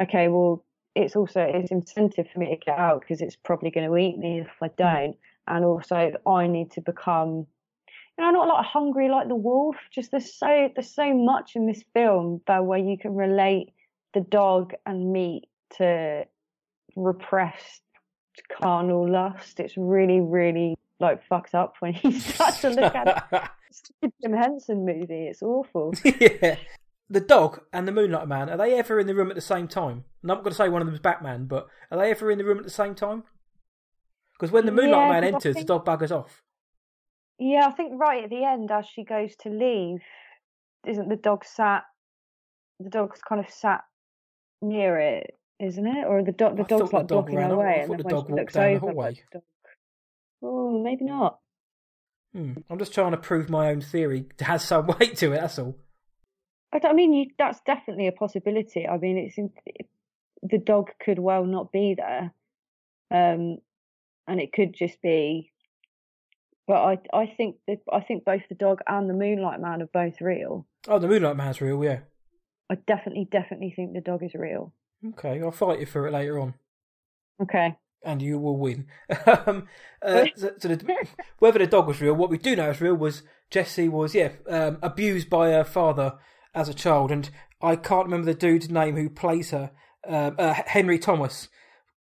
[0.00, 0.64] okay, well,
[0.94, 4.18] it's also it's incentive for me to get out because it's probably going to eat
[4.18, 5.16] me if I don't,
[5.48, 7.48] and also I need to become,
[8.16, 9.76] you know, not like hungry like the wolf.
[9.90, 13.72] Just there's so there's so much in this film that where you can relate
[14.14, 16.24] the dog and meat to
[16.94, 17.82] repressed
[18.62, 19.58] carnal lust.
[19.58, 24.10] It's really, really like fucked up when he starts to look at it.
[24.22, 25.26] Jim Henson movie.
[25.28, 25.94] It's awful.
[26.04, 26.56] yeah.
[27.08, 29.68] The dog and the Moonlight Man, are they ever in the room at the same
[29.68, 30.04] time?
[30.22, 32.30] And I'm not going to say one of them is Batman, but are they ever
[32.30, 33.24] in the room at the same time?
[34.32, 36.42] Because when the Moonlight yeah, Man enters, think, the dog buggers off.
[37.38, 40.00] Yeah, I think right at the end, as she goes to leave,
[40.86, 41.84] isn't the dog sat?
[42.80, 43.82] The dog's kind of sat
[44.60, 46.06] near it, isn't it?
[46.06, 46.56] Or the dog?
[46.56, 48.92] The I dog's like the dog blocking her way, and then when she looks over,
[48.92, 49.42] the dog
[50.42, 51.38] Oh, maybe not.
[52.34, 52.52] Hmm.
[52.68, 55.40] I'm just trying to prove my own theory has some weight to it.
[55.40, 55.76] That's all.
[56.72, 58.86] I, I mean, you, that's definitely a possibility.
[58.86, 59.86] I mean, it's it,
[60.42, 62.32] the dog could well not be there,
[63.10, 63.58] um,
[64.26, 65.52] and it could just be.
[66.66, 69.86] But I, I think that I think both the dog and the Moonlight Man are
[69.86, 70.66] both real.
[70.88, 72.00] Oh, the Moonlight Man's real, yeah.
[72.68, 74.74] I definitely, definitely think the dog is real.
[75.10, 76.54] Okay, I'll fight you for it later on.
[77.40, 78.86] Okay and you will win.
[79.26, 79.68] um,
[80.00, 81.06] uh, so, so the,
[81.40, 84.30] whether the dog was real, what we do know is real was Jesse was yeah
[84.48, 86.14] um, abused by her father
[86.54, 87.28] as a child, and
[87.60, 89.72] I can't remember the dude's name who plays her,
[90.08, 91.48] um, uh, Henry Thomas.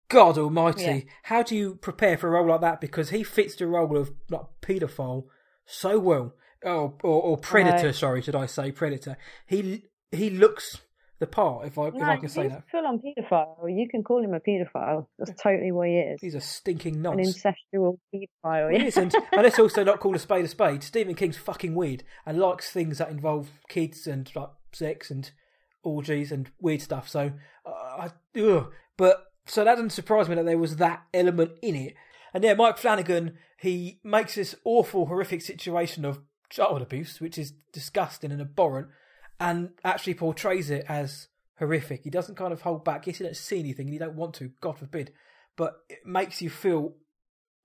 [0.10, 1.02] God Almighty, yeah.
[1.24, 2.80] how do you prepare for a role like that?
[2.80, 5.26] Because he fits the role of like paedophile
[5.66, 6.34] so well,
[6.64, 7.92] oh, or, or predator.
[7.92, 9.18] Sorry, should I say predator?
[9.46, 10.80] He he looks
[11.20, 12.64] the part, if I, no, if I can say that.
[12.70, 13.56] full on paedophile.
[13.68, 15.08] You can call him a paedophile.
[15.18, 16.22] That's totally what he is.
[16.22, 17.44] He's a stinking nonce.
[17.44, 18.78] An incestual paedophile.
[18.78, 20.84] He is, and, let's also not call a spade a spade.
[20.84, 25.32] Stephen King's fucking weird and likes things that involve kids and like sex and
[25.84, 27.10] orgies and weird stuff.
[27.10, 27.32] So,
[27.66, 28.72] uh, I, ugh.
[28.96, 31.96] but so that doesn't surprise me that there was that element in it.
[32.34, 37.54] And yeah, Mike Flanagan, he makes this awful, horrific situation of child abuse, which is
[37.74, 38.90] disgusting and abhorrent
[39.40, 41.28] and actually portrays it as
[41.60, 42.04] horrific.
[42.04, 43.08] He doesn't kind of hold back.
[43.08, 45.12] Yes, don't see anything and you don't want to, God forbid,
[45.56, 46.96] but it makes you feel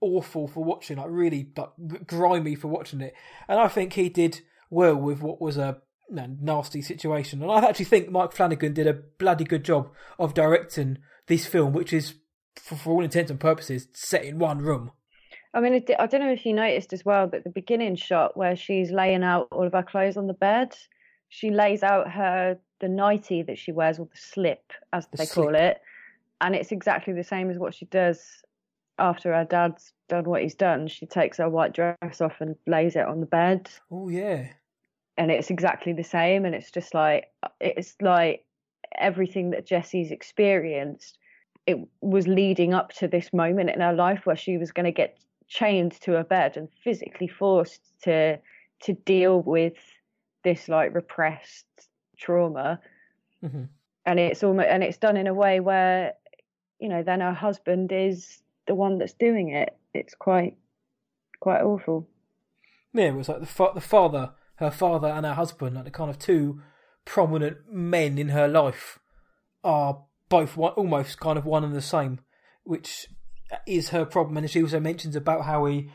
[0.00, 3.14] awful for watching, like really like grimy for watching it.
[3.48, 7.42] And I think he did well with what was a you know, nasty situation.
[7.42, 11.72] And I actually think Mike Flanagan did a bloody good job of directing this film,
[11.72, 12.14] which is,
[12.56, 14.90] for, for all intents and purposes, set in one room.
[15.54, 18.56] I mean, I don't know if you noticed as well that the beginning shot where
[18.56, 20.74] she's laying out all of her clothes on the bed,
[21.34, 25.24] she lays out her the nightie that she wears or the slip as the they
[25.24, 25.46] slip.
[25.46, 25.80] call it.
[26.42, 28.20] And it's exactly the same as what she does
[28.98, 30.88] after her dad's done what he's done.
[30.88, 33.70] She takes her white dress off and lays it on the bed.
[33.90, 34.48] Oh yeah.
[35.16, 38.44] And it's exactly the same and it's just like it's like
[38.98, 41.16] everything that Jessie's experienced
[41.64, 44.92] it was leading up to this moment in her life where she was going to
[44.92, 45.16] get
[45.48, 48.38] chained to a bed and physically forced to
[48.82, 49.78] to deal with
[50.44, 51.66] this like repressed
[52.16, 52.80] trauma.
[53.42, 53.64] Mm-hmm.
[54.06, 56.12] and it's almost and it's done in a way where
[56.78, 59.76] you know then her husband is the one that's doing it.
[59.94, 60.56] It's quite
[61.40, 62.08] quite awful.
[62.92, 65.90] Yeah it was like the fa- the father her father and her husband like the
[65.90, 66.60] kind of two
[67.04, 69.00] prominent men in her life
[69.64, 72.20] are both one, almost kind of one and the same
[72.64, 73.08] which
[73.66, 75.90] is her problem, and she also mentions about how he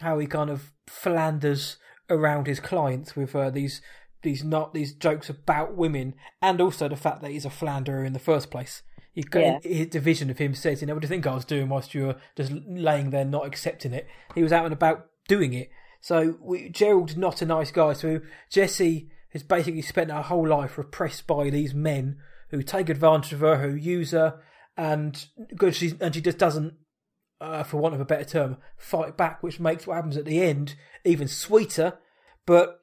[0.00, 1.76] how he kind of philanders
[2.10, 3.80] around his clients with uh, these
[4.22, 8.12] these not these jokes about women, and also the fact that he's a philanderer in
[8.12, 8.82] the first place.
[9.12, 9.58] He, Yeah.
[9.62, 11.94] His division of him says, "You know, what do you think I was doing whilst
[11.94, 15.70] you were just laying there not accepting it?" He was out and about doing it.
[16.00, 17.92] So we, Gerald's not a nice guy.
[17.92, 22.18] So Jesse has basically spent her whole life repressed by these men
[22.50, 24.40] who take advantage of her, who use her,
[24.76, 25.74] and good.
[25.74, 26.74] She and she just doesn't,
[27.40, 30.42] uh, for want of a better term, fight back, which makes what happens at the
[30.42, 30.74] end
[31.04, 31.98] even sweeter.
[32.46, 32.80] But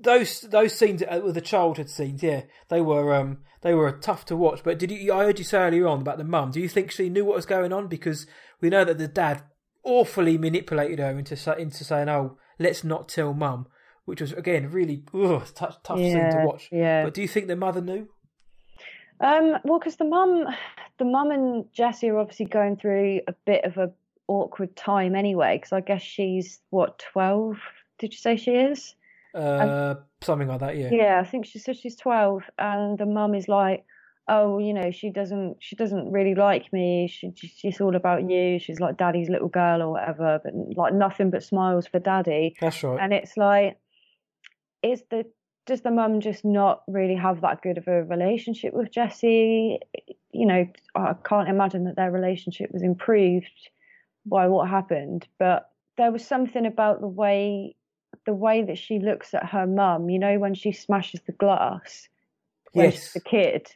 [0.00, 4.24] those those scenes uh, with the childhood scenes, yeah, they were um they were tough
[4.26, 4.62] to watch.
[4.62, 5.12] But did you?
[5.12, 6.50] I heard you say earlier on about the mum.
[6.50, 7.88] Do you think she knew what was going on?
[7.88, 8.26] Because
[8.60, 9.42] we know that the dad
[9.82, 13.66] awfully manipulated her into into saying, "Oh, let's not tell mum,"
[14.04, 16.68] which was again really ugh, tough tough scene to watch.
[16.70, 17.04] yeah.
[17.04, 18.08] But do you think the mother knew?
[19.20, 20.46] Um, well, because the mum,
[20.98, 23.90] the mum and Jessie are obviously going through a bit of a
[24.28, 25.56] awkward time anyway.
[25.56, 27.58] Because I guess she's what twelve?
[27.98, 28.94] Did you say she is?
[29.34, 30.76] Uh, something like that.
[30.76, 30.90] Yeah.
[30.90, 33.84] Yeah, I think she said she's twelve, and the mum is like,
[34.28, 37.08] "Oh, you know, she doesn't, she doesn't really like me.
[37.08, 38.58] She, she's all about you.
[38.58, 42.82] She's like daddy's little girl or whatever, but like nothing but smiles for daddy." That's
[42.82, 42.98] right.
[43.00, 43.78] And it's like,
[44.82, 45.26] is the
[45.68, 49.78] does the mum just not really have that good of a relationship with Jesse?
[50.32, 53.70] You know, I can't imagine that their relationship was improved
[54.26, 57.76] by what happened, but there was something about the way
[58.26, 60.10] the way that she looks at her mum.
[60.10, 62.08] You know, when she smashes the glass
[62.74, 63.16] yes.
[63.16, 63.68] a kid.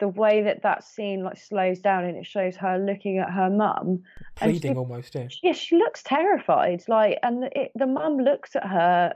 [0.00, 3.50] The way that that scene like slows down and it shows her looking at her
[3.50, 4.04] mum,
[4.36, 5.14] Pleading she- almost.
[5.14, 5.28] Yeah.
[5.42, 6.84] yeah, she looks terrified.
[6.86, 9.14] Like, and it, the mum looks at her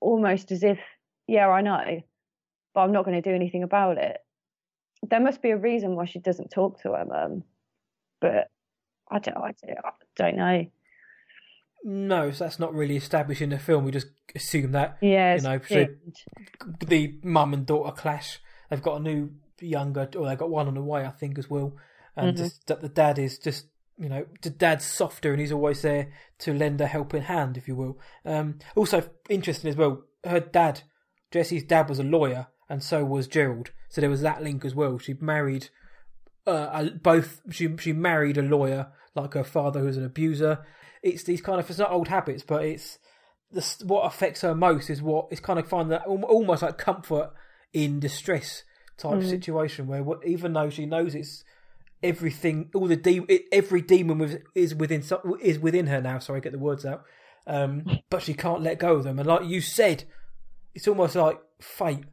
[0.00, 0.78] almost as if,
[1.26, 2.02] yeah, I know,
[2.74, 4.18] but I'm not going to do anything about it.
[5.08, 7.44] There must be a reason why she doesn't talk to her mum,
[8.20, 8.48] but
[9.10, 10.66] I don't, I don't, I don't know.
[11.86, 13.84] No, so that's not really established in the film.
[13.84, 15.86] We just assume that Yeah, You know, so-
[16.86, 18.40] the mum and daughter clash.
[18.70, 21.50] They've got a new younger, or they've got one on the way, I think, as
[21.50, 21.76] well.
[22.16, 22.38] And Mhm.
[22.38, 23.66] just that the dad is just,
[23.98, 27.68] you know, the dad's softer and he's always there to lend a helping hand, if
[27.68, 27.98] you will.
[28.24, 30.04] Um, also interesting as well.
[30.24, 30.82] Her dad,
[31.34, 33.72] Jessie's dad, was a lawyer, and so was Gerald.
[33.90, 34.98] So there was that link as well.
[34.98, 35.68] She married
[36.46, 37.40] uh, a- both.
[37.50, 40.64] She she married a lawyer like her father, who's an abuser.
[41.02, 42.98] It's these kind of it's not old habits, but it's
[43.52, 47.32] this, what affects her most is what is kind of find that almost like comfort
[47.72, 48.62] in distress
[48.96, 49.28] type Mm.
[49.28, 51.44] situation where what, even though she knows it's
[52.02, 55.02] everything, all the de- every demon with, is within
[55.40, 56.18] is within her now.
[56.20, 57.04] Sorry, get the words out.
[57.46, 60.04] Um, but she can't let go of them, and like you said,
[60.74, 62.04] it's almost like fate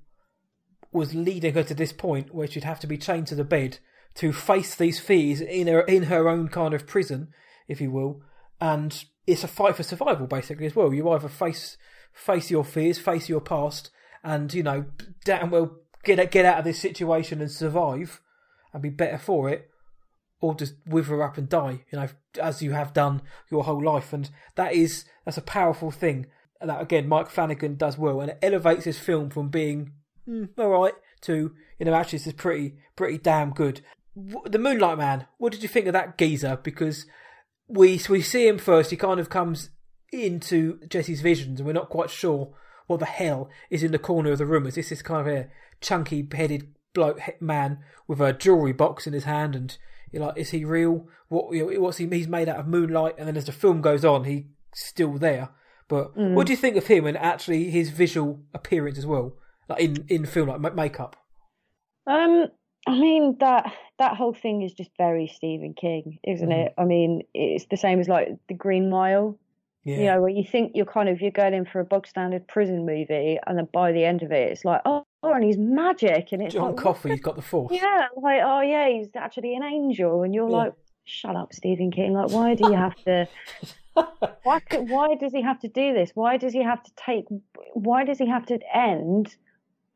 [0.92, 3.80] was leading her to this point where she'd have to be chained to the bed
[4.16, 7.30] to face these fears in her in her own kind of prison,
[7.68, 8.22] if you will.
[8.60, 10.94] And it's a fight for survival, basically, as well.
[10.94, 11.78] You either face
[12.14, 13.90] face your fears, face your past,
[14.24, 14.86] and you know,
[15.24, 18.22] damn well get get out of this situation and survive,
[18.74, 19.70] and be better for it,
[20.42, 21.86] or just wither up and die.
[21.92, 22.08] You know,
[22.42, 26.28] as you have done your whole life, and that is that's a powerful thing.
[26.64, 29.92] That again, Mike Flanagan does well, and it elevates his film from being
[30.28, 33.82] mm, all right to you know actually this is pretty pretty damn good.
[34.16, 35.28] The Moonlight Man.
[35.38, 36.60] What did you think of that geezer?
[36.62, 37.06] Because
[37.68, 38.92] we we see him first.
[38.92, 39.70] He kind of comes
[40.12, 42.54] into Jesse's visions, and we're not quite sure
[42.88, 44.68] what the hell is in the corner of the room.
[44.68, 45.48] Is this this kind of a
[45.80, 49.56] chunky headed bloke man with a jewelry box in his hand?
[49.56, 49.78] And
[50.12, 51.08] you're like, is he real?
[51.30, 52.08] What you know, what's he?
[52.08, 53.16] He's made out of moonlight.
[53.18, 54.44] And then as the film goes on, he's
[54.74, 55.50] still there.
[55.92, 59.34] But what do you think of him and actually his visual appearance as well,
[59.70, 61.16] like in in film, like ma- makeup?
[62.08, 62.48] Um,
[62.88, 66.66] I mean that that whole thing is just very Stephen King, isn't Mhm.
[66.66, 66.74] it?
[66.78, 69.38] I mean, it's the same as like the Green Mile.
[69.84, 72.06] Yeah, You know, where you think you're kind of you're going in for a bog
[72.08, 75.44] standard prison movie, and then by the end of it, it's like, oh, oh and
[75.44, 77.74] he's magic, and it's John like, Coffey's got the force.
[77.74, 80.56] yeah, like oh yeah, he's actually an angel, and you're Yeah.
[80.58, 80.74] like,
[81.06, 82.14] shut up, Stephen King.
[82.14, 83.28] Like, why do you have to?
[84.44, 86.12] Why could, why does he have to do this?
[86.14, 87.26] Why does he have to take?
[87.74, 89.36] Why does he have to end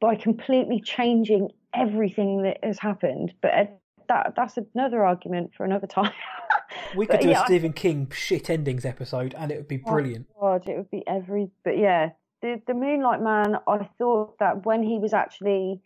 [0.02, 3.34] by completely changing everything that has happened?
[3.42, 3.66] But uh,
[4.10, 6.12] that that's another argument for another time.
[6.96, 9.68] we could But do yeah, a I- Stephen King shit endings episode, and it would
[9.68, 10.28] be Oh, brilliant.
[10.40, 11.50] God, it would be every.
[11.64, 12.10] But yeah,
[12.42, 13.56] the the Moonlight Man.
[13.68, 15.82] I thought that when he was actually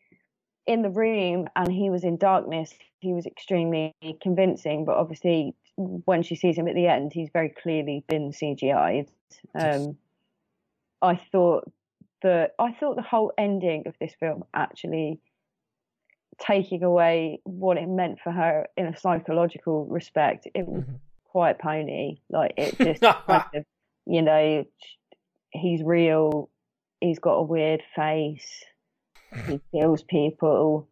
[0.69, 4.85] in the room and he was in darkness, he was extremely convincing.
[4.85, 9.09] But obviously, when she sees him at the end, he's very clearly been CGI'd.
[9.55, 9.97] Um,
[11.01, 11.69] I thought
[12.21, 15.19] that I thought the whole ending of this film actually
[16.39, 20.47] taking away what it meant for her in a psychological respect.
[20.53, 20.99] It Mhm.
[21.23, 22.19] quite pony.
[22.29, 23.65] Like it just, kind of,
[24.05, 24.65] you know,
[25.49, 26.49] he's real.
[27.01, 28.63] He's got a weird face.
[29.47, 30.87] He kills people.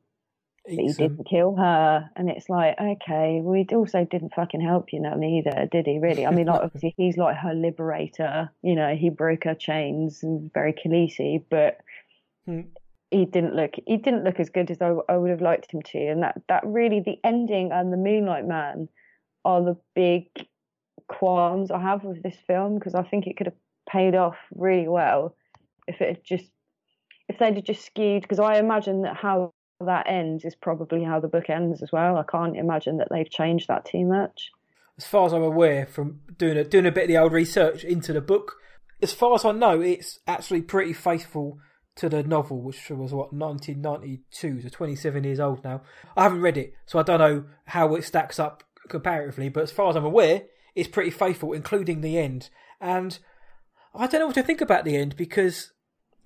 [0.65, 4.99] But He didn't kill her, and it's like, okay, we also didn't fucking help you
[4.99, 5.97] none either, did he?
[5.97, 6.25] Really?
[6.25, 8.51] I mean, like, obviously he's like her liberator.
[8.61, 11.77] You know, he broke her chains and very Khaleesi, but
[12.45, 12.61] hmm.
[13.11, 15.83] he didn't look he didn't look as good as I, I would have liked him
[15.83, 15.99] to.
[15.99, 18.89] And that that really the ending and the Moonlight Man
[19.45, 20.27] are the big
[21.07, 23.55] qualms I have with this film because I think it could have
[23.89, 25.33] paid off really well
[25.87, 26.51] if it had just
[27.29, 29.53] if they'd have just skewed because I imagine that how
[29.85, 32.17] that ends is probably how the book ends as well.
[32.17, 34.51] I can't imagine that they've changed that too much.
[34.97, 37.83] As far as I'm aware, from doing a doing a bit of the old research
[37.83, 38.55] into the book,
[39.01, 41.59] as far as I know, it's actually pretty faithful
[41.97, 45.81] to the novel, which was what 1992, so 27 years old now.
[46.15, 49.49] I haven't read it, so I don't know how it stacks up comparatively.
[49.49, 50.43] But as far as I'm aware,
[50.75, 52.49] it's pretty faithful, including the end.
[52.79, 53.17] And
[53.93, 55.73] I don't know what to think about the end because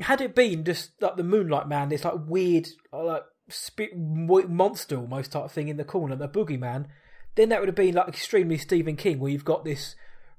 [0.01, 3.23] had it been just like the Moonlight Man, this like weird, like
[3.93, 6.87] monster almost type thing in the corner, the boogeyman,
[7.35, 9.95] then that would have been like extremely Stephen King, where you've got this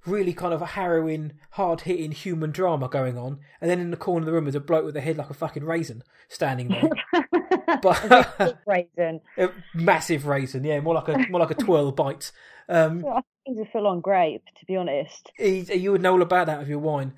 [0.07, 3.97] really kind of a harrowing, hard hitting human drama going on, and then in the
[3.97, 6.69] corner of the room is a bloke with a head like a fucking raisin standing
[6.69, 7.23] there.
[7.83, 12.33] but raisin, a massive raisin, yeah, more like a more like a twirl bite.
[12.69, 15.31] Um, I think he's a full on grape, to be honest.
[15.39, 17.15] you would know all about that with your wine.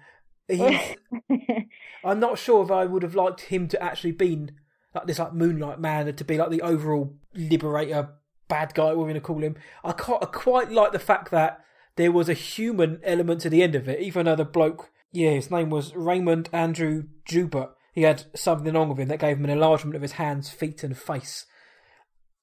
[2.04, 4.52] I'm not sure if I would have liked him to actually been
[4.94, 8.10] like this like Moonlight Man to be like the overall liberator
[8.48, 9.56] bad guy, we're going to call him.
[9.82, 11.64] I, quite, I quite like the fact that
[11.96, 15.30] there was a human element to the end of it, even though the bloke, yeah,
[15.30, 17.70] his name was Raymond Andrew Joubert.
[17.92, 20.82] He had something wrong with him that gave him an enlargement of his hands, feet,
[20.82, 21.46] and face.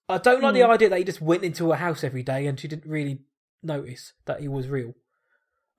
[0.07, 0.59] I don't like mm.
[0.59, 0.71] the hmm.
[0.71, 3.21] idea that he just went into a house every day and she didn't really
[3.63, 4.93] notice that he was real.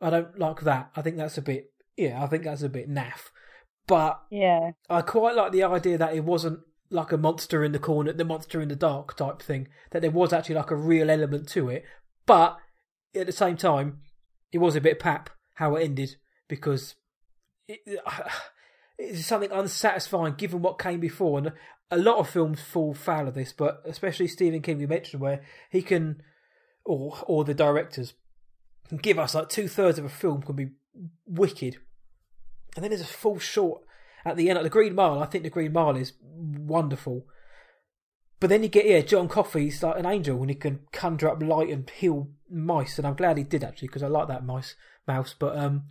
[0.01, 0.91] I don't like that.
[0.97, 3.31] I think that's a bit, yeah, I think that's a bit naff.
[3.87, 7.79] But yeah, I quite like the idea that it wasn't like a monster in the
[7.79, 9.69] corner, the monster in the dark type thing.
[9.91, 11.85] That there was actually like a real element to it.
[12.27, 12.59] But
[13.15, 14.01] at the same time,
[14.53, 16.17] it was a bit pap how it ended
[16.49, 16.95] because
[17.69, 17.81] it,
[18.99, 21.39] it's something unsatisfying given what came before.
[21.39, 21.53] And
[21.91, 25.43] a lot of films fall foul of this, but especially Stephen King, we mentioned, where
[25.71, 26.23] he can,
[26.85, 28.15] or or the directors,
[28.89, 30.71] can give us like two thirds of a film can be
[31.27, 31.79] wicked
[32.75, 33.83] and then there's a full short
[34.25, 34.57] at the end.
[34.57, 37.27] Like the Green Mile, I think the Green Mile is wonderful.
[38.41, 41.43] But then you get yeah, John Coffey's like an angel and he can conjure up
[41.43, 44.75] light and heal mice, and I'm glad he did actually because I like that mice
[45.07, 45.35] mouse.
[45.39, 45.85] But um,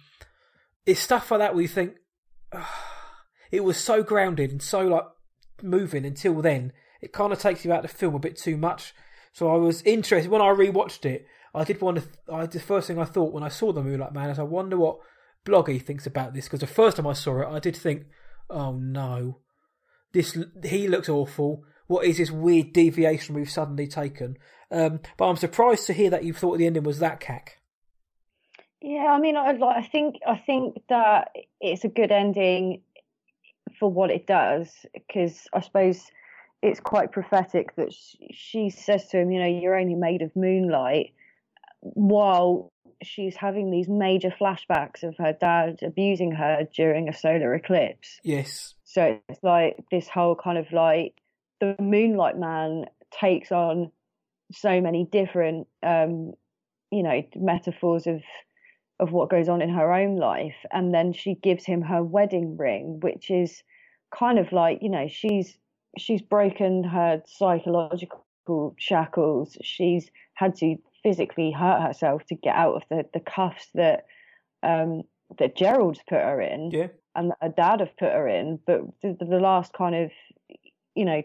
[0.86, 1.96] it's stuff like that where you think
[3.52, 5.06] it was so grounded and so like
[5.62, 6.74] moving until then.
[7.02, 8.94] It kind of takes you out of the film a bit too much.
[9.34, 11.26] So I was interested when I rewatched it.
[11.54, 12.34] I did want to.
[12.34, 14.78] I the first thing I thought when I saw the Moonlight Man is I wonder
[14.78, 15.00] what
[15.46, 18.06] Bloggy thinks about this because the first time I saw it, I did think,
[18.50, 19.40] "Oh no,
[20.14, 21.64] this he looks awful.
[21.88, 24.38] What is this weird deviation we've suddenly taken?"
[24.72, 27.60] Um, but I'm surprised to hear that you thought the ending was that cack.
[28.82, 32.82] Yeah, I mean, I, I think I think that it's a good ending
[33.78, 36.04] for what it does because I suppose
[36.62, 37.94] it's quite prophetic that
[38.32, 41.14] she says to him, "You know, you're only made of moonlight,"
[41.82, 42.72] while
[43.04, 48.20] she's having these major flashbacks of her dad abusing her during a solar eclipse.
[48.24, 48.76] Yes.
[48.84, 51.16] So it's like this whole kind of like
[51.60, 53.92] the Moonlight Man takes on
[54.52, 56.34] so many different, um,
[56.92, 58.22] you know, metaphors of
[59.00, 62.56] of what goes on in her own life, and then she gives him her wedding
[62.56, 63.64] ring, which is
[64.16, 65.58] kind of like you know she's
[65.98, 69.58] she's broken her psychological shackles.
[69.62, 74.06] She's had to physically hurt herself to get out of the, the cuffs that
[74.64, 75.04] um,
[75.40, 76.88] that Gerald's put her in yeah.
[77.16, 78.60] and her dad have put her in.
[78.66, 80.12] But the, the last kind of
[80.96, 81.24] you know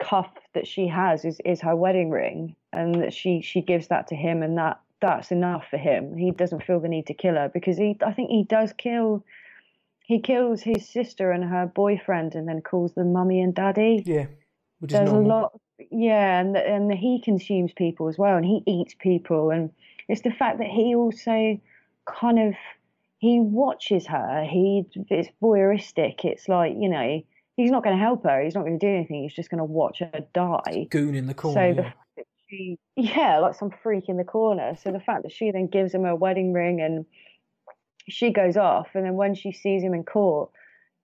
[0.00, 4.08] cuff that she has is, is her wedding ring, and that she she gives that
[4.08, 6.16] to him, and that that's enough for him.
[6.16, 9.24] He doesn't feel the need to kill her because he I think he does kill.
[10.06, 14.02] He kills his sister and her boyfriend, and then calls them mummy and daddy.
[14.04, 14.26] Yeah,
[14.90, 15.52] there's a lot
[15.90, 19.70] yeah, and and he consumes people as well, and he eats people, and
[20.08, 21.60] it's the fact that he also
[22.06, 22.54] kind of
[23.18, 24.44] he watches her.
[24.48, 26.24] He it's voyeuristic.
[26.24, 27.22] It's like you know
[27.56, 28.42] he's not going to help her.
[28.42, 29.22] He's not going to do anything.
[29.22, 30.86] He's just going to watch her die.
[30.90, 31.74] Goon in the corner.
[31.74, 32.24] So the yeah.
[32.48, 34.76] she, yeah, like some freak in the corner.
[34.82, 37.06] So the fact that she then gives him a wedding ring and
[38.08, 40.50] she goes off, and then when she sees him in court,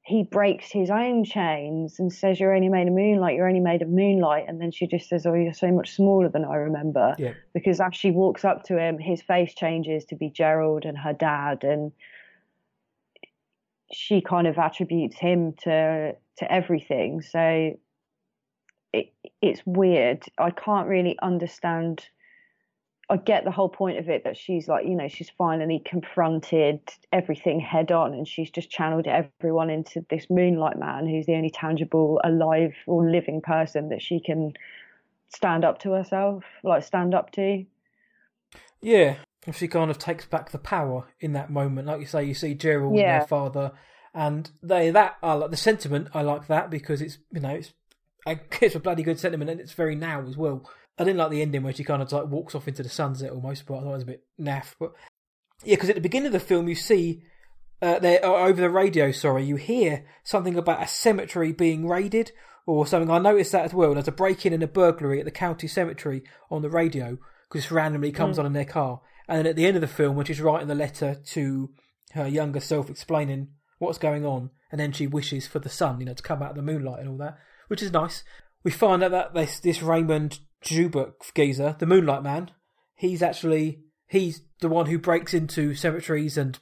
[0.02, 3.82] he breaks his own chains and says, You're only made of moonlight, you're only made
[3.82, 4.46] of moonlight.
[4.48, 7.14] And then she just says, Oh, you're so much smaller than I remember.
[7.18, 7.34] Yeah.
[7.52, 11.12] Because as she walks up to him, his face changes to be Gerald and her
[11.12, 11.64] dad.
[11.64, 11.92] And
[13.92, 17.20] she kind of attributes him to to everything.
[17.20, 17.78] So
[18.92, 20.24] it, it's weird.
[20.38, 22.08] I can't really understand.
[23.10, 26.80] I get the whole point of it that she's like, you know, she's finally confronted
[27.12, 31.50] everything head on and she's just channeled everyone into this Moonlight Man who's the only
[31.50, 34.52] tangible, alive or living person that she can
[35.28, 37.64] stand up to herself, like stand up to.
[38.80, 39.16] Yeah.
[39.52, 41.88] She kind of takes back the power in that moment.
[41.88, 43.14] Like you say, you see Gerald Yeah.
[43.14, 43.72] and their father,
[44.14, 46.08] and they that I like the sentiment.
[46.12, 47.72] I like that because it's you know it's
[48.26, 50.68] I it's a bloody good sentiment and it's very now as well.
[50.98, 53.30] I didn't like the ending where she kind of like walks off into the sunset
[53.30, 54.74] almost, but I thought it was a bit naff.
[54.78, 54.92] But
[55.64, 57.22] yeah, because at the beginning of the film you see
[57.82, 62.32] uh, there uh, over the radio, sorry, you hear something about a cemetery being raided
[62.66, 63.10] or something.
[63.10, 63.94] I noticed that as well.
[63.94, 67.18] There's a break-in and a burglary at the county cemetery on the radio
[67.48, 69.00] because it randomly comes on in their car.
[69.28, 71.70] And then at the end of the film, when she's writing the letter to
[72.12, 76.06] her younger self, explaining what's going on, and then she wishes for the sun, you
[76.06, 77.38] know, to come out of the moonlight and all that,
[77.68, 78.22] which is nice.
[78.62, 82.50] We find out that this this Raymond Joubert geezer, the Moonlight Man,
[82.94, 86.58] he's actually he's the one who breaks into cemeteries and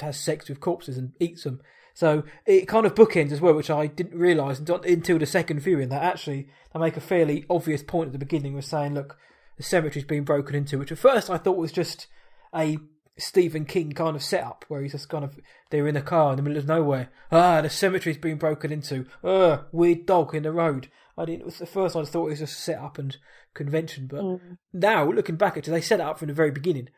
[0.00, 1.60] has sex with corpses and eats them.
[1.94, 5.88] So it kind of bookends as well, which I didn't realise until, the second viewing.
[5.88, 9.18] That actually they make a fairly obvious point at the beginning, was saying, "Look,
[9.56, 12.06] the cemetery's been broken into," which at first I thought was just
[12.54, 12.78] a
[13.16, 15.40] Stephen King kind of setup where he's just kind of
[15.70, 17.08] they're in a car in the middle of nowhere.
[17.32, 19.06] Ah, the cemetery's been broken into.
[19.24, 20.88] Ah, weird dog in the road.
[21.18, 21.60] I didn't.
[21.60, 23.16] At first, I thought it was just set up and
[23.54, 24.58] convention, but mm.
[24.72, 26.88] now looking back at it, they set it up from the very beginning.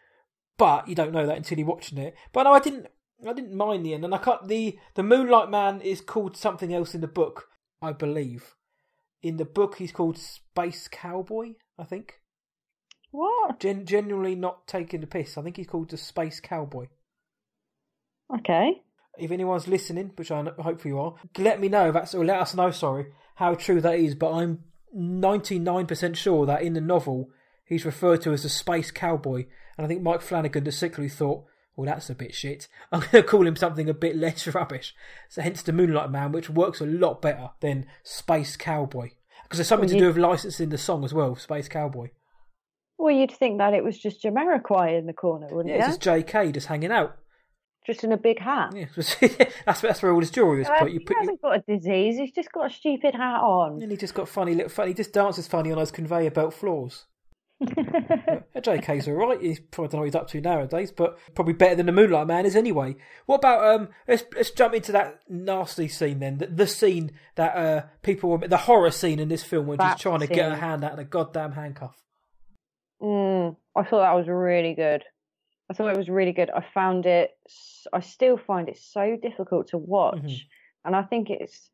[0.59, 2.15] But you don't know that until you're watching it.
[2.33, 2.87] But no, I didn't.
[3.27, 6.73] I didn't mind the end, and I cut the the Moonlight Man is called something
[6.73, 7.49] else in the book,
[7.81, 8.55] I believe.
[9.23, 12.21] In the book, he's called Space Cowboy, I think.
[13.11, 13.59] What?
[13.59, 15.37] Gen- genuinely not taking the piss.
[15.37, 16.87] I think he's called the Space Cowboy.
[18.35, 18.83] Okay.
[19.19, 21.93] If anyone's listening, which I hope you are, let me know.
[21.93, 22.71] That's or let us know.
[22.71, 23.07] Sorry,
[23.37, 24.15] how true that is.
[24.15, 27.29] But I'm ninety nine percent sure that in the novel
[27.65, 31.45] he's referred to as the Space Cowboy, and I think Mike Flanagan just sickly thought,
[31.77, 32.69] "Well, that's a bit shit.
[32.93, 34.95] I'm going to call him something a bit less rubbish."
[35.29, 39.11] So hence the Moonlight Man, which works a lot better than Space Cowboy
[39.45, 41.35] because there's something Well, to do with licensing the song as well.
[41.37, 42.09] Space Cowboy.
[42.99, 45.85] Well, you'd think that it was just Jamiroquai in the corner, wouldn't Yeah, you?
[45.87, 46.53] it's just J.K.
[46.53, 47.17] just hanging out.
[47.91, 48.73] Just in a big hat.
[48.75, 48.85] Yeah,
[49.67, 50.93] that's that's where all his jewelry was Uh, put.
[50.93, 52.19] You he put you, hasn't got a disease.
[52.19, 53.83] He's just got a stupid hat on.
[53.83, 54.91] and he just got funny little funny.
[54.91, 57.07] He just dances funny on those conveyor belt floors.
[57.77, 59.41] Yeah, JK's all right.
[59.41, 62.27] He's probably don't know what he's up to nowadays, but probably better than the Moonlight
[62.27, 62.97] Man is anyway.
[63.27, 63.89] What about um?
[64.09, 66.39] Let's let's jump into that nasty scene then.
[66.39, 69.95] The, the scene that uh people were the horror scene in this film when That
[69.99, 71.97] she's trying to get her hand out of the goddamn handcuff.
[73.03, 75.03] Mm, I thought that was really good.
[75.71, 76.51] I thought it was really good.
[76.51, 77.31] I found it.
[77.93, 80.41] I still find it so difficult to watch, Mhm.
[80.85, 81.71] and I think it's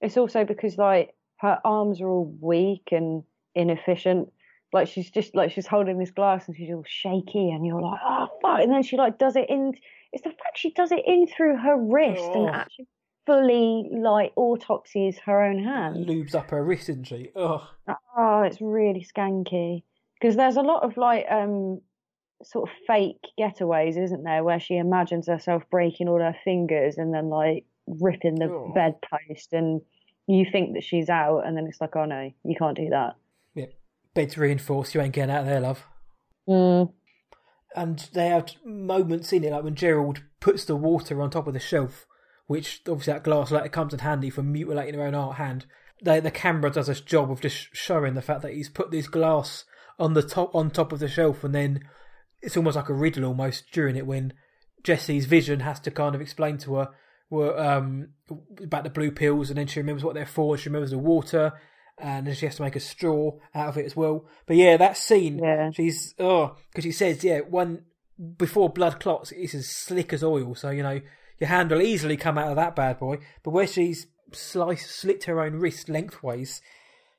[0.00, 3.22] it's also because like her arms are all weak and
[3.54, 4.32] inefficient.
[4.72, 8.00] Like she's just like she's holding this glass and she's all shaky, and you're like,
[8.04, 8.60] oh fuck!
[8.62, 9.74] And then she like does it in.
[10.12, 12.46] It's the fact she does it in through her wrist Oh.
[12.46, 12.86] and actually
[13.26, 16.06] fully like autopsies her own hand.
[16.06, 17.28] Lubes up her wrist, isn't she?
[17.36, 17.68] Oh,
[18.16, 19.82] Oh, it's really skanky.
[20.18, 21.80] Because there's a lot of like um
[22.42, 27.12] sort of fake getaways, isn't there, where she imagines herself breaking all her fingers and
[27.12, 28.72] then like ripping the Oh.
[28.74, 29.80] bedpost and
[30.26, 33.16] you think that she's out and then it's like, oh no, you can't do that.
[33.54, 33.66] yeah.
[34.14, 34.94] Bed's reinforced.
[34.94, 35.84] You ain't getting out of there, love.
[36.48, 36.92] Mm.
[37.76, 41.54] and they have moments in it, like when Gerald puts the water on top of
[41.54, 42.06] the shelf,
[42.46, 45.66] which obviously that glass later comes in handy for mutilating her own art hand.
[46.02, 49.08] They, the camera does a job of just showing the fact that he's put this
[49.08, 49.64] glass
[49.98, 51.80] on the top on top of the shelf, and then
[52.42, 54.32] it's almost like a riddle almost during it when
[54.82, 56.88] Jesse's vision has to kind of explain to her
[57.58, 58.08] um,
[58.62, 60.56] about the blue pills, and then she remembers what they're for.
[60.56, 61.52] She remembers the water,
[61.98, 64.24] and then she has to make a straw out of it as well.
[64.46, 65.70] But yeah, that scene, Yeah.
[65.72, 67.82] she's oh, because she says yeah, one
[68.36, 70.54] before blood clots, it's as slick as oil.
[70.54, 71.00] So you know
[71.38, 73.18] your hand will easily come out of that bad boy.
[73.42, 76.60] But where she's sliced, slit her own wrist lengthways,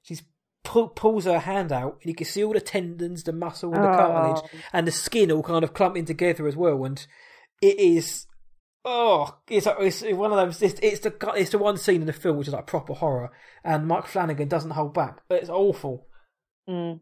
[0.01, 0.23] she's
[0.63, 3.83] pull, pulls her hand out, and you can see all the tendons, the muscle, and
[3.83, 3.95] the Oh.
[3.95, 6.83] cartilage, and the skin all kind of clumping together as well.
[6.85, 7.05] And
[7.61, 8.25] it is
[8.85, 9.67] oh, it's,
[10.01, 10.61] it's one of those.
[10.61, 13.31] It's, it's the it's the one scene in the film which is like proper horror,
[13.63, 15.19] and Mike Flanagan doesn't hold back.
[15.27, 16.07] But it's awful.
[16.69, 16.99] Mm.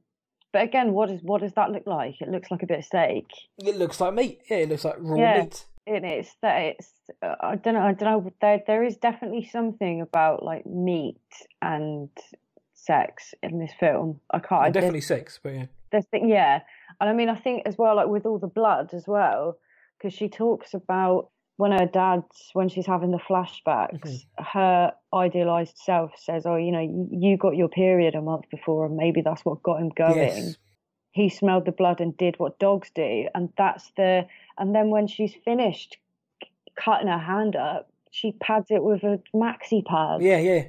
[0.54, 2.16] But again, what is what does that look like?
[2.22, 3.26] It looks like a bit of steak.
[3.60, 4.40] It looks like meat.
[4.50, 5.42] Yeah, it looks like raw Yeah.
[5.44, 5.66] meat.
[5.86, 6.92] and it's that it's
[7.22, 11.22] uh, I don't know I don't know there there is definitely something about like meat
[11.62, 12.10] and
[12.88, 14.20] sex in this film.
[14.32, 16.62] I can't I, definitely sex, but yeah, there's yeah,
[17.00, 19.58] and I mean I think as well like with all the blood as well
[19.98, 24.44] because she talks about when her dad's when she's having the flashbacks, mm-hmm.
[24.44, 28.86] her idealized self says, "Oh, you know, you, you, got your period a month before,
[28.86, 30.58] and maybe that's what got him going." Yes.
[31.12, 34.28] He smelled the blood and did what dogs do, and that's the.
[34.60, 35.98] And then when she's finished
[36.76, 40.22] cutting her hand up, she pads it with a maxi pad.
[40.22, 40.66] Yeah, yeah.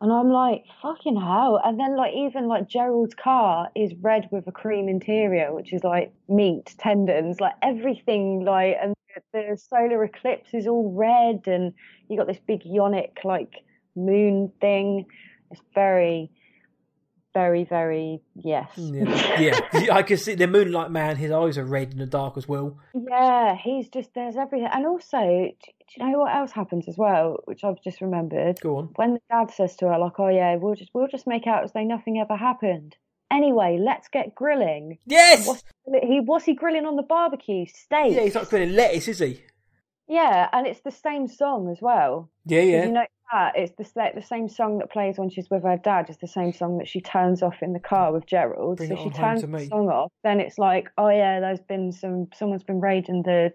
[0.00, 1.60] And I'm like, fucking hell.
[1.62, 5.82] And then like even like Gerald's car is red with a cream interior, which is
[5.82, 8.94] like meat, tendons, like everything like and
[9.32, 11.72] the solar eclipse is all red and
[12.08, 13.64] you got this big yonic like
[13.96, 15.06] moon thing.
[15.50, 16.30] It's very
[17.34, 18.70] very, very yes.
[18.76, 19.06] Mm,
[19.38, 19.94] yeah, yeah.
[19.94, 21.16] I can see the Moonlight Man.
[21.16, 22.78] His eyes are red in the dark as well.
[22.94, 25.52] Yeah, he's just there's everything, and also, do
[25.96, 28.60] you know what else happens as well, which I've just remembered?
[28.60, 28.90] Go on.
[28.96, 31.64] When the dad says to her, like, "Oh yeah, we'll just we'll just make out
[31.64, 32.96] as though nothing ever happened."
[33.30, 34.98] Anyway, let's get grilling.
[35.06, 35.46] Yes.
[35.46, 35.62] What's
[36.02, 37.66] he what's he grilling on the barbecue?
[37.66, 38.14] Steak.
[38.14, 39.42] Yeah, he's not grilling lettuce, is he?
[40.08, 42.30] Yeah, and it's the same song as well.
[42.46, 42.84] Yeah, yeah.
[42.86, 46.06] You know that it's the the same song that plays when she's with her dad.
[46.08, 48.78] It's the same song that she turns off in the car with Gerald.
[48.78, 50.12] Bring so she turns the song off.
[50.24, 53.52] Then it's like, oh yeah, there's been some someone's been raiding the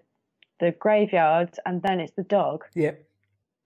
[0.60, 2.64] the graveyards, and then it's the dog.
[2.74, 3.04] Yep.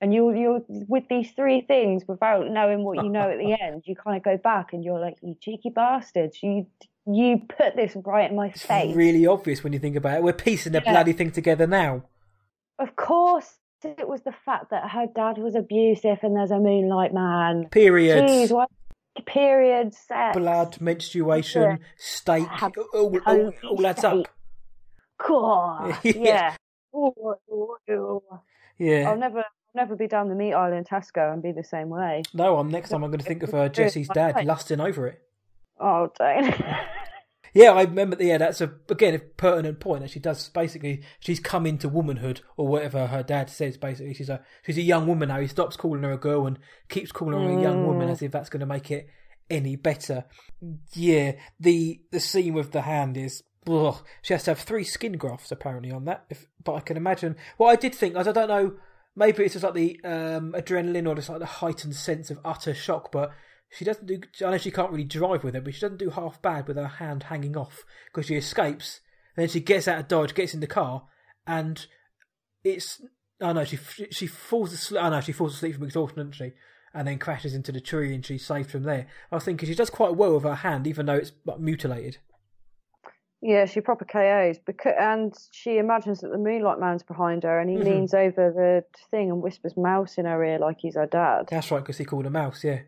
[0.00, 3.82] And you you're with these three things without knowing what you know at the end,
[3.86, 6.66] you kind of go back and you're like, you cheeky bastards, you
[7.06, 8.94] you put this right in my it's face.
[8.94, 10.22] Really obvious when you think about it.
[10.22, 10.92] We're piecing the yeah.
[10.92, 12.04] bloody thing together now.
[12.78, 17.12] Of course, it was the fact that her dad was abusive and there's a moonlight
[17.14, 17.68] man.
[17.70, 18.30] Periods.
[18.30, 18.68] Jeez, what?
[19.26, 20.36] Periods, sex.
[20.36, 21.76] Blood, menstruation, yeah.
[21.96, 24.28] steak, all, all, all adds up.
[25.26, 26.54] God, yeah.
[26.94, 28.18] yeah.
[28.78, 29.10] yeah.
[29.10, 32.22] I'll never, never be down the meat aisle in Tesco and be the same way.
[32.32, 35.20] No, I'm next time I'm going to think of uh, Jesse's dad lusting over it.
[35.80, 36.52] Oh, dang.
[37.58, 38.14] Yeah, I remember.
[38.14, 40.02] That yeah, that's a again a pertinent point.
[40.02, 43.76] That she does basically, she's come into womanhood or whatever her dad says.
[43.76, 45.40] Basically, she's a she's a young woman now.
[45.40, 47.58] He stops calling her a girl and keeps calling her mm.
[47.58, 49.08] a young woman as if that's going to make it
[49.50, 50.26] any better.
[50.92, 53.42] Yeah, the the scene with the hand is.
[53.66, 53.96] Ugh.
[54.22, 56.26] She has to have three skin grafts apparently on that.
[56.30, 57.34] If, but I can imagine.
[57.56, 58.76] What I did think was I don't know.
[59.16, 62.72] Maybe it's just like the um, adrenaline or just like the heightened sense of utter
[62.72, 63.10] shock.
[63.10, 63.32] But
[63.70, 64.20] she doesn't do.
[64.44, 66.76] I know she can't really drive with it, but she doesn't do half bad with
[66.76, 69.00] her hand hanging off because she escapes.
[69.36, 71.04] And then she gets out of dodge, gets in the car,
[71.46, 71.86] and
[72.64, 73.00] it's.
[73.40, 73.78] Oh no, she
[74.10, 75.02] she falls asleep.
[75.02, 76.52] Oh no, she falls asleep from exhaustion, doesn't she?
[76.94, 79.06] And then crashes into the tree, and she's saved from there.
[79.30, 82.18] I was thinking she does quite well with her hand, even though it's like, mutilated.
[83.40, 87.70] Yeah, she proper KOs, because, and she imagines that the Moonlight Man's behind her, and
[87.70, 87.84] he mm-hmm.
[87.84, 91.46] leans over the thing and whispers "mouse" in her ear like he's her dad.
[91.48, 92.64] That's right, because he called her mouse.
[92.64, 92.80] Yeah.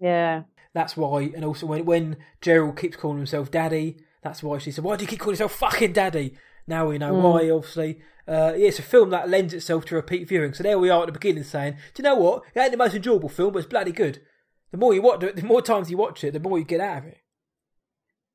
[0.00, 0.42] Yeah.
[0.74, 4.84] That's why, and also when when Gerald keeps calling himself Daddy, that's why she said,
[4.84, 6.36] "Why do you keep calling yourself fucking Daddy?"
[6.66, 7.22] Now we know mm.
[7.22, 7.50] why.
[7.50, 10.52] Obviously, uh, yeah, it's a film that lends itself to repeat viewing.
[10.52, 12.42] So there we are at the beginning, saying, "Do you know what?
[12.54, 14.20] It ain't the most enjoyable film, but it's bloody good."
[14.70, 16.80] The more you watch it, the more times you watch it, the more you get
[16.80, 17.18] out of it.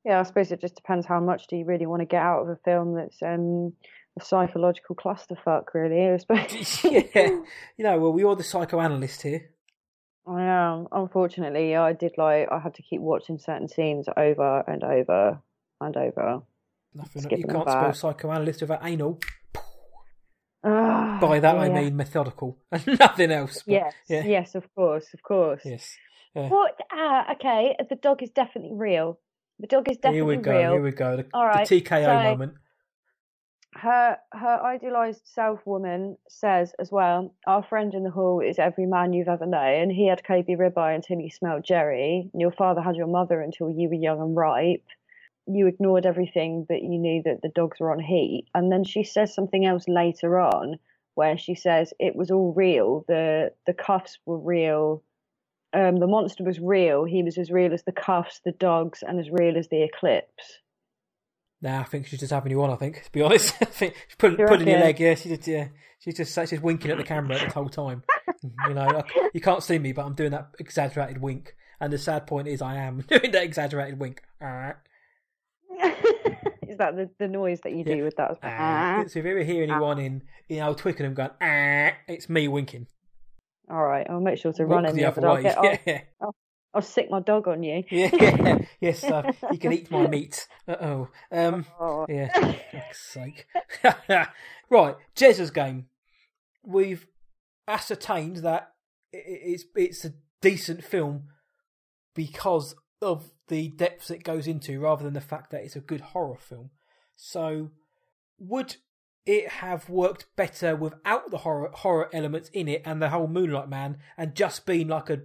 [0.04, 2.42] Yeah, I suppose it just depends how much do you really want to get out
[2.42, 3.72] of a film that's um,
[4.20, 6.10] a psychological clusterfuck, really.
[6.10, 6.84] I suppose.
[7.14, 7.28] yeah,
[7.78, 9.50] you know, well, we are the psychoanalyst here.
[10.26, 10.88] I am.
[10.90, 15.40] Unfortunately, I did like I had to keep watching certain scenes over and over
[15.80, 16.42] and over.
[16.94, 17.30] Nothing.
[17.30, 19.20] You can't spell psychoanalyst without anal.
[20.62, 21.60] Uh, By that yeah.
[21.60, 23.62] I mean methodical and nothing else.
[23.66, 24.24] But, yes, yeah.
[24.24, 25.60] yes, of course, of course.
[25.64, 25.94] Yes.
[26.34, 26.48] Yeah.
[26.48, 26.80] What?
[26.90, 29.18] Uh, okay, the dog is definitely real.
[29.58, 30.30] The dog is definitely real.
[30.30, 30.58] Here we go.
[30.58, 30.72] Real.
[30.72, 31.16] Here we go.
[31.18, 32.54] The, All right, the TKO so, moment
[33.76, 38.86] her her idealized self woman says as well, our friend in the hall is every
[38.86, 39.90] man you've ever known.
[39.90, 42.30] He had Kobe ribeye until he smelled Jerry.
[42.34, 44.86] Your father had your mother until you were young and ripe.
[45.46, 48.46] You ignored everything, but you knew that the dogs were on heat.
[48.54, 50.78] And then she says something else later on
[51.14, 53.04] where she says it was all real.
[53.08, 55.02] The the cuffs were real.
[55.72, 57.04] Um, the monster was real.
[57.04, 60.60] He was as real as the cuffs, the dogs, and as real as the eclipse.
[61.64, 62.68] Nah, I think she's just having you on.
[62.68, 65.00] I think, to be honest, I think she's pulling, pulling your leg.
[65.00, 68.02] Yeah, she's yeah, she's just she's winking at the camera the whole time.
[68.68, 69.02] you know,
[69.32, 71.56] you can't see me, but I'm doing that exaggerated wink.
[71.80, 74.22] And the sad point is, I am doing that exaggerated wink.
[74.42, 74.74] is
[76.76, 78.44] that the, the noise that you do with that?
[78.44, 82.46] Uh, so if you ever hear anyone in in old Twickenham going, ah, it's me
[82.46, 82.88] winking.
[83.70, 85.28] All right, I'll make sure to Walk run in the other way.
[85.28, 85.58] I'll, get,
[86.20, 86.34] I'll, I'll,
[86.74, 87.84] I'll sick my dog on you.
[87.90, 90.46] Yeah, yes, uh, he can eat my meat.
[90.66, 91.08] Uh oh.
[91.30, 92.06] Um, Oh.
[92.08, 92.28] yeah,
[92.72, 93.46] fuck's sake.
[94.70, 95.86] right, Jezza's game.
[96.64, 97.06] We've
[97.68, 98.72] ascertained that
[99.12, 101.28] it's it's a decent film
[102.14, 106.00] because of the depths it goes into, rather than the fact that it's a good
[106.00, 106.70] horror film.
[107.16, 107.70] So,
[108.38, 108.76] would
[109.26, 113.68] it have worked better without the horror horror elements in it and the whole Moonlight
[113.68, 115.20] Man, and just been like a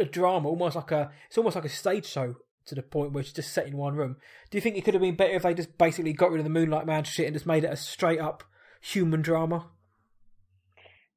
[0.00, 2.36] a drama, almost like a it's almost like a stage show
[2.66, 4.16] to the point where it's just set in one room.
[4.50, 6.44] Do you think it could have been better if they just basically got rid of
[6.44, 8.44] the Moonlight Man shit and just made it a straight up
[8.80, 9.66] human drama?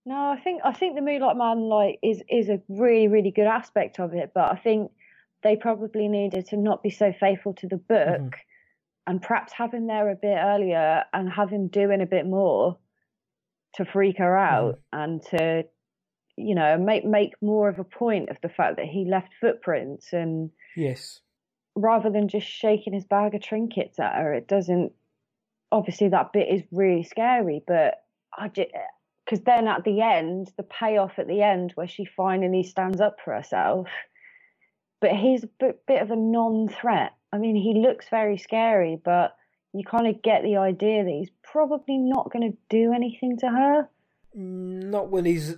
[0.06, 3.48] No, I think I think the Moonlight Man like is is a really really good
[3.48, 4.92] aspect of it, but I think
[5.44, 8.34] they probably needed to not be so faithful to the book, Mhm.
[9.08, 12.78] and perhaps have him there a bit earlier and have him doing a bit more
[13.76, 15.66] to freak her out and to
[16.38, 20.14] you know make make more of a point of the fact that he left footprints
[20.14, 21.20] and Yes.
[21.76, 24.92] rather than just shaking his bag of trinkets at her, it doesn't.
[25.72, 28.04] Obviously, that bit is really scary, but
[28.38, 28.70] I just
[29.26, 33.18] because then at the end, the payoff at the end where she finally stands up
[33.24, 33.88] for herself,
[35.00, 37.12] but he's a bit, bit of a non-threat.
[37.32, 39.36] I mean, he looks very scary, but
[39.74, 43.48] you kind of get the idea that he's probably not going to do anything to
[43.48, 43.90] her.
[44.38, 45.56] Mm, not when he's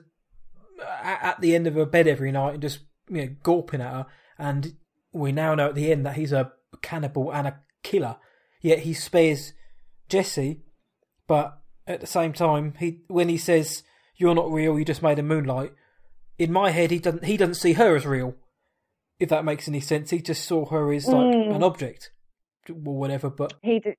[0.83, 4.05] at the end of her bed every night and just you know gulping at her.
[4.37, 4.75] And
[5.11, 6.51] we now know at the end that he's a
[6.81, 8.17] cannibal and a killer.
[8.61, 9.53] Yet he spares
[10.09, 10.61] Jesse,
[11.27, 11.57] but
[11.87, 13.83] at the same time, he when he says
[14.17, 15.73] you're not real, you just made a moonlight.
[16.37, 18.35] In my head, he doesn't he doesn't see her as real.
[19.19, 21.55] If that makes any sense, he just saw her as like Mm.
[21.55, 22.11] an object
[22.69, 23.29] or whatever.
[23.29, 23.95] But he did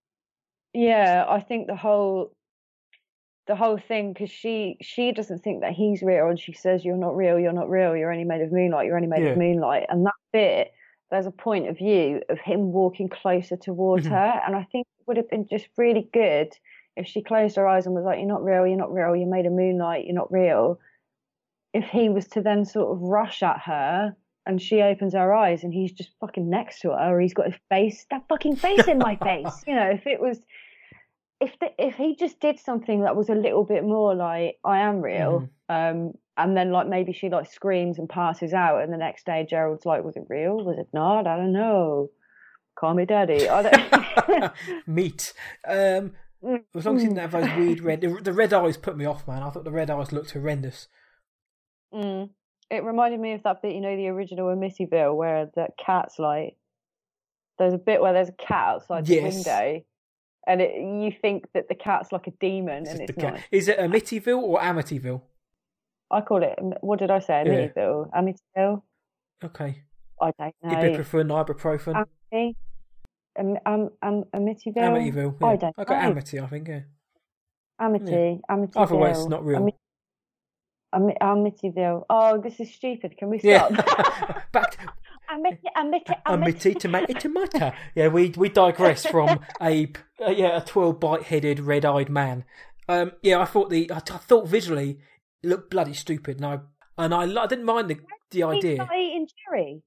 [0.74, 2.35] yeah i think the whole
[3.46, 6.96] the whole thing because she she doesn't think that he's real and she says you're
[6.96, 9.30] not real you're not real you're only made of moonlight you're only made Yeah.
[9.30, 10.72] of moonlight and that bit
[11.10, 14.10] there's a point of view of him walking closer towards Mhm.
[14.10, 16.52] her and i think it would have been just really good
[16.96, 19.28] if she closed her eyes and was like you're not real you're not real you're
[19.28, 20.80] made of moonlight you're not real
[21.72, 24.16] if he was to then sort of rush at her
[24.46, 27.46] and she opens her eyes and he's just fucking next to her or he's got
[27.46, 30.40] his face that fucking face in my face you know if it was
[31.46, 34.78] if the, if he just did something that was a little bit more like I
[34.80, 38.96] am real um and then like maybe she like screams and passes out and the
[38.96, 42.10] next day Gerald's like was it real was it not I don't know
[42.78, 44.52] call me daddy I don't
[44.86, 45.32] meat.
[45.66, 46.12] Um,
[46.74, 49.04] as long as he didn't have those weird red, the, the red eyes put me
[49.04, 49.42] off, man.
[49.42, 50.88] I thought the red eyes looked horrendous.
[51.94, 52.30] Mm.
[52.70, 56.56] It reminded me of that bit, you know, the original Amityville where the cat's like,
[57.58, 59.22] there's a bit where there's a cat outside Yes.
[59.22, 59.84] the window,
[60.46, 63.40] and it, you think that the cat's like a demon, It's and it's not.
[63.50, 65.20] Is it Amityville or Amityville?
[66.10, 66.54] I call it.
[66.80, 67.42] What did I say?
[67.46, 67.68] Yeah.
[67.68, 68.82] Amityville, Amityville.
[69.44, 69.82] Okay.
[70.22, 71.44] I don't Ibuprofen, know.
[71.44, 72.06] ibuprofen.
[72.32, 72.56] Amity,
[73.38, 74.76] um, um, um, Amityville.
[74.76, 75.34] Amityville.
[75.40, 75.46] Yeah.
[75.46, 76.10] I don't I got know.
[76.10, 76.80] Amity, I think, yeah.
[77.78, 78.76] Amity, Amityville.
[78.76, 79.58] Either way, it's not real.
[79.58, 79.74] Ami-
[80.92, 82.04] Ami- Amityville.
[82.08, 83.18] Oh, this is stupid.
[83.18, 83.68] Can we Yeah.
[83.68, 84.42] stop?
[84.52, 84.78] Back to
[85.30, 87.72] Amity, Amity, Amity, tomato, tomato.
[87.94, 89.92] Yeah, we we digress from a
[90.24, 92.44] uh, yeah a twirl bite headed red eyed man.
[92.88, 94.98] Um, yeah, I thought the I, I thought visually
[95.42, 96.58] it looked bloody stupid, and I
[96.98, 97.96] and I, I didn't mind the
[98.30, 98.74] the He idea.
[98.76, 99.82] start eating Jerry.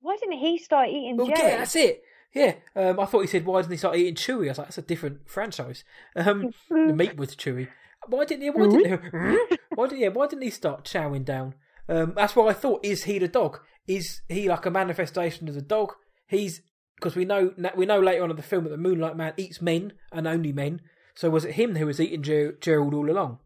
[0.00, 1.38] Why didn't he start eating Well, Jerry?
[1.40, 2.02] yeah, that's it.
[2.34, 4.66] Yeah, um, I thought he said, "Why didn't he start eating Chewy?" I was like,
[4.66, 5.84] "That's a different franchise."
[6.16, 7.68] Um, the meat was Chewy.
[8.08, 8.50] Why didn't he?
[8.50, 9.02] Why didn't?
[9.50, 9.56] he?
[9.74, 10.00] why didn't?
[10.00, 11.54] Yeah, why didn't he start chowing down?
[11.88, 12.84] Um, that's what I thought.
[12.84, 13.60] Is he the dog?
[13.86, 15.92] Is he like a manifestation of the dog?
[16.26, 16.62] He's
[16.96, 19.60] because we know we know later on in the film that the Moonlight Man eats
[19.60, 20.80] men and only men.
[21.14, 23.38] So was it him who was eating Ger- Gerald all along?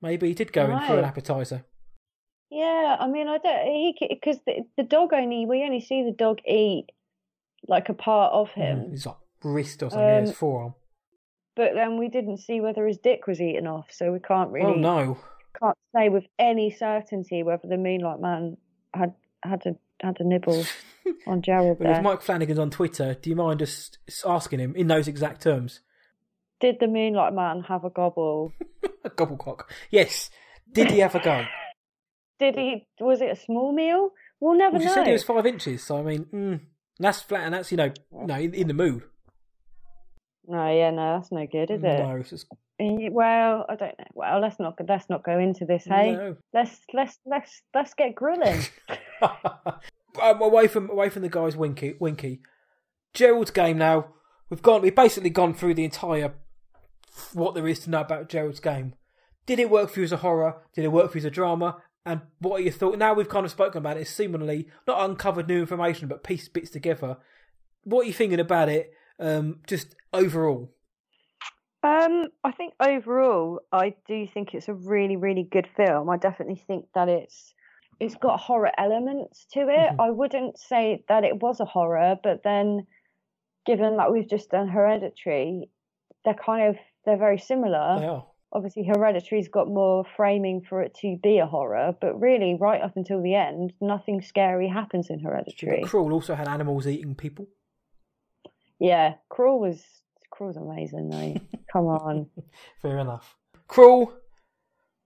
[0.00, 1.64] Maybe he did go in for an appetizer.
[2.50, 3.66] Yeah, I mean, I don't.
[3.66, 6.86] He because the, the dog only we only see the dog eat
[7.68, 10.74] like a part of him, His like wrist or something, yeah, his Um, forearm.
[11.54, 14.72] but then we didn't see whether his dick was eaten off, so we can't really
[14.72, 15.18] Oh no!
[15.60, 18.56] can't say with any certainty whether the Moonlight Man
[18.92, 20.64] had had a had a nibble
[21.26, 22.02] on Gerald But if there.
[22.02, 25.80] Mike Flanagan's on Twitter, do you mind just asking him in those exact terms?
[26.60, 28.52] Did the Moonlight Man have a gobble?
[29.04, 29.62] A gobblecock.
[29.90, 30.30] Yes.
[30.70, 31.44] Did he have a go?
[32.38, 32.86] Did he?
[33.00, 34.10] Was it a small meal?
[34.38, 36.60] We'll never Well, she said it was five inches, so I mean, mm,
[37.00, 39.02] that's flat, and that's you know, no, in, in the mood.
[40.46, 41.98] No, yeah, no, that's no good, is it?
[41.98, 42.46] No, it's just,
[42.78, 44.04] Well, I don't know.
[44.14, 45.84] Well, let's not let's not go into this.
[45.84, 46.36] Hey, no.
[46.52, 48.62] let's let's let's let's get grilling.
[49.22, 52.40] um, away from away from the guys, Winky, Winky.
[53.14, 54.08] Gerald's game now.
[54.50, 54.82] We've gone.
[54.82, 56.34] We've basically gone through the entire
[57.32, 58.94] what there is to know about Gerald's game.
[59.46, 60.62] Did it work for you as a horror?
[60.74, 61.78] Did it work for you as a drama?
[62.04, 62.98] And what are your thoughts?
[62.98, 66.52] Now we've kind of spoken about it, it's seemingly not uncovered new information, but pieced
[66.52, 67.18] bits together.
[67.84, 70.72] What are you thinking about it, um, just overall?
[71.84, 76.08] Um, I think overall, I do think it's a really, really good film.
[76.10, 77.54] I definitely think that it's
[78.00, 79.90] it's got horror elements to it.
[79.92, 79.96] Mhm.
[80.00, 82.86] I wouldn't say that it was a horror, but then,
[83.66, 85.68] given that we've just done Hereditary,
[86.24, 87.98] they're kind of they're very similar.
[88.00, 88.26] They are.
[88.54, 92.96] Obviously, Hereditary's got more framing for it to be a horror, but really, right up
[92.96, 95.80] until the end, nothing scary happens in Hereditary.
[95.80, 97.46] But Crawl also had animals eating people.
[98.78, 100.01] Yeah, Crawl was
[100.32, 101.34] Crawl's amazing though.
[101.72, 102.26] Come on.
[102.82, 103.36] Fair enough.
[103.68, 104.12] Cruel,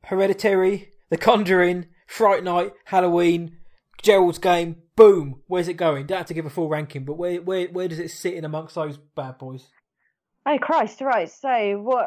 [0.05, 3.59] Hereditary, The Conjuring, Fright Night, Halloween,
[4.01, 4.77] Gerald's Game.
[4.95, 5.43] Boom.
[5.47, 6.07] Where's it going?
[6.07, 8.45] Don't have to give a full ranking, but where where where does it sit in
[8.45, 9.67] amongst those bad boys?
[10.47, 11.01] Oh Christ!
[11.01, 11.31] Right.
[11.31, 12.07] So what?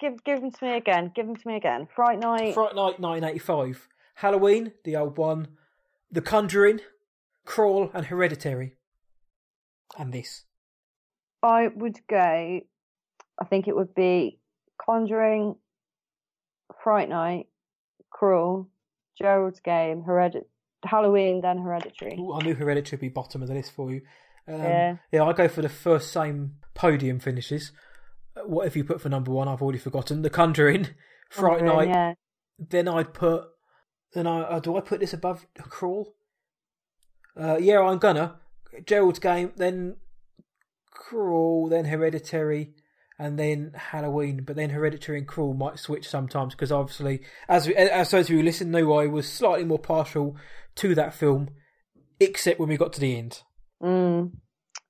[0.00, 1.12] Give give them to me again.
[1.14, 1.86] Give them to me again.
[1.94, 2.54] Fright Night.
[2.54, 3.86] Fright Night 1985,
[4.16, 5.48] Halloween, the old one,
[6.10, 6.80] The Conjuring,
[7.44, 8.76] Crawl, and Hereditary.
[9.98, 10.45] And this.
[11.42, 12.60] I would go.
[13.38, 14.38] I think it would be
[14.84, 15.56] Conjuring,
[16.82, 17.46] Fright Night,
[18.10, 18.68] Crawl,
[19.20, 20.44] Gerald's Game, Heredit,
[20.84, 22.16] Halloween, then Hereditary.
[22.18, 24.02] Ooh, I knew Hereditary would be bottom of the list for you.
[24.48, 24.96] Um, Yeah.
[25.12, 27.72] yeah, I go for the first same podium finishes.
[28.36, 29.48] Uh, What have you put for number one?
[29.48, 30.22] I've already forgotten.
[30.22, 30.88] The Conjuring,
[31.30, 31.88] Fright Conjuring, Night.
[31.88, 32.14] Yeah.
[32.58, 33.44] Then I'd put.
[34.14, 36.14] Then I uh, do I put this above Crawl?
[37.38, 38.36] Uh, yeah, I'm gonna
[38.86, 39.96] Gerald's Game, then
[41.08, 42.72] Crawl, then Hereditary,
[43.18, 44.42] and then Halloween.
[44.44, 48.30] But then Hereditary and Crawl might switch sometimes because obviously, as we, as those of
[48.30, 50.36] you who listen know, I was slightly more partial
[50.76, 51.48] to that film,
[52.20, 53.42] except when we got to the end.
[53.82, 54.32] Mm.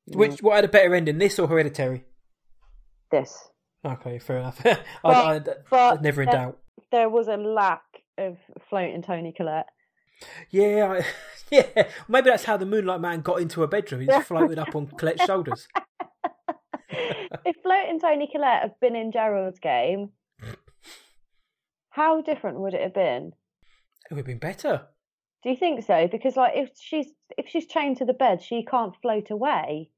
[0.09, 2.05] Which what had a better ending, this or Hereditary?
[3.11, 3.37] This.
[3.85, 4.61] Okay, fair enough.
[5.05, 6.59] I, But- I, I, never in there- doubt.
[6.93, 7.83] There was a lack
[8.17, 8.37] of
[8.71, 9.67] floating Toni Collette.
[10.51, 11.07] Yeah, I,
[11.77, 11.89] yeah.
[12.09, 14.03] Maybe that's how the Moonlight Man got into a bedroom.
[14.03, 15.67] He just floated up on Collette's shoulders.
[17.45, 20.11] if Float and Toni Collette had been in Gerald's game,
[21.91, 23.33] how different would it have been?
[24.11, 24.87] It would have been better.
[25.43, 26.09] Do you think so?
[26.09, 27.07] Because like if she's
[27.37, 29.91] if she's chained to the bed, she can't float away.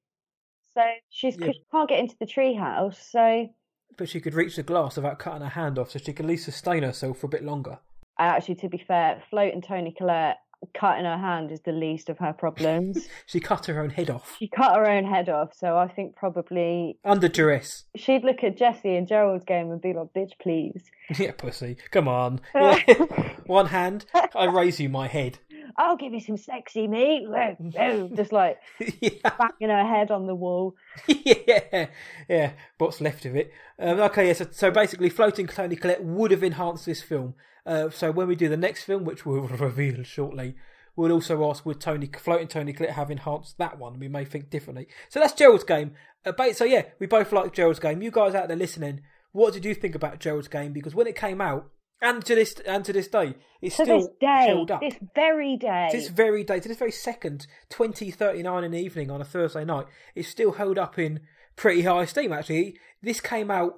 [0.74, 1.46] So she's Yeah.
[1.52, 2.96] she can't get into the treehouse.
[2.96, 3.48] So
[3.96, 6.28] But she could reach the glass without cutting her hand off, so she could at
[6.28, 7.78] least sustain herself for a bit longer.
[8.18, 10.38] I actually, to be fair, Float and Toni Collette
[10.74, 13.09] cutting her hand is the least of her problems.
[13.26, 16.16] She cut her own head off she cut her own head off, so I think
[16.16, 17.84] probably under duress.
[17.96, 20.82] she'd look at Jesse and Gerald's game and be like, "Bitch, please."
[21.18, 21.76] Yeah, pussy.
[21.90, 22.40] Come on.
[23.46, 24.04] One hand,
[24.34, 25.38] I raise you my head.
[25.76, 27.26] I'll give you some sexy meat.
[28.14, 28.58] Just like
[29.00, 29.30] yeah.
[29.38, 30.74] banging her head on the wall.
[31.06, 31.86] yeah,
[32.28, 32.52] yeah.
[32.78, 33.52] What's left of it?
[33.78, 34.32] Um, okay, yeah.
[34.32, 37.34] So, so basically, floating Toni Collette would have enhanced this film.
[37.66, 40.56] Uh, so when we do the next film, which we'll reveal shortly,
[40.96, 43.98] we'll also ask would Toni floating Toni Collette have enhanced that one?
[43.98, 44.88] We may think differently.
[45.08, 45.92] So that's Gerald's game.
[46.24, 48.02] Uh, so yeah, we both like Gerald's game.
[48.02, 49.02] You guys out there listening,
[49.32, 50.72] what did you think about Gerald's game?
[50.72, 51.70] Because when it came out,
[52.01, 54.80] and to this and to this day, it's To still this day, held up.
[54.80, 55.88] this very day.
[55.90, 59.20] To this very day, to this very second, twenty thirty nine in the evening on
[59.20, 61.20] a Thursday night, it's still held up in
[61.57, 62.32] pretty high esteem.
[62.32, 63.74] Actually, this came out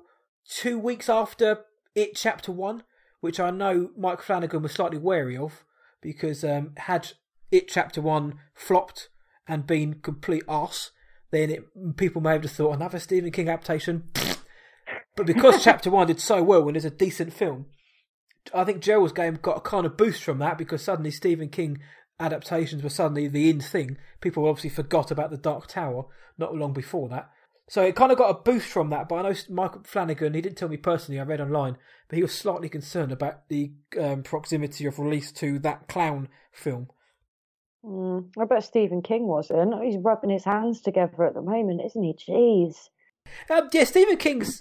[0.48, 1.64] two weeks after
[1.94, 2.82] it Chapter One,
[3.20, 5.64] which I know Mike Flanagan was slightly wary of
[6.02, 7.12] because um, had
[7.50, 9.08] it Chapter One flopped
[9.48, 10.92] and been complete arse,
[11.30, 14.08] then it, people may have just thought another Stephen King adaptation.
[15.16, 17.66] but because Chapter One did so well and is a decent film,
[18.54, 21.78] I think Gerald's game got a kind of boost from that because suddenly Stephen King
[22.18, 23.96] adaptations were suddenly the in thing.
[24.20, 26.06] People obviously forgot about the Dark Tower
[26.38, 27.30] not long before that.
[27.68, 29.08] So it kind of got a boost from that.
[29.08, 31.76] But I know Michael Flanagan, he didn't tell me personally, I read online,
[32.08, 36.88] but he was slightly concerned about the um, proximity of release to that clown film.
[37.84, 39.82] Mm, I bet Stephen King wasn't.
[39.82, 42.14] He's rubbing his hands together at the moment, isn't he?
[42.14, 42.88] Jeez.
[43.48, 44.60] Um, yeah, Stephen King's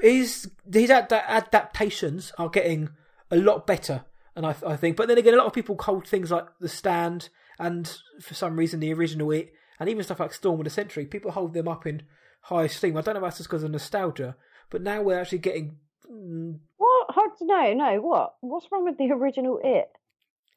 [0.00, 2.90] his his ad- adaptations are getting
[3.30, 4.04] a lot better,
[4.36, 4.96] and I, I think.
[4.96, 8.56] But then again, a lot of people hold things like The Stand and for some
[8.56, 11.06] reason the original It, and even stuff like Storm of the Century.
[11.06, 12.02] People hold them up in
[12.42, 12.96] high esteem.
[12.96, 14.36] I don't know if that's just because of nostalgia,
[14.70, 15.76] but now we're actually getting.
[16.10, 17.10] mm, What?
[17.10, 17.74] Hard to know.
[17.74, 18.34] No, what?
[18.40, 19.90] What's wrong with the original It?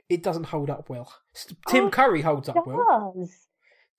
[0.09, 1.13] It doesn't hold up well.
[1.67, 3.13] Tim Oh, Curry holds up It well.
[3.15, 3.47] does.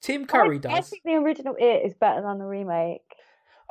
[0.03, 3.01] Tim Curry I, I think the original It is better than the remake.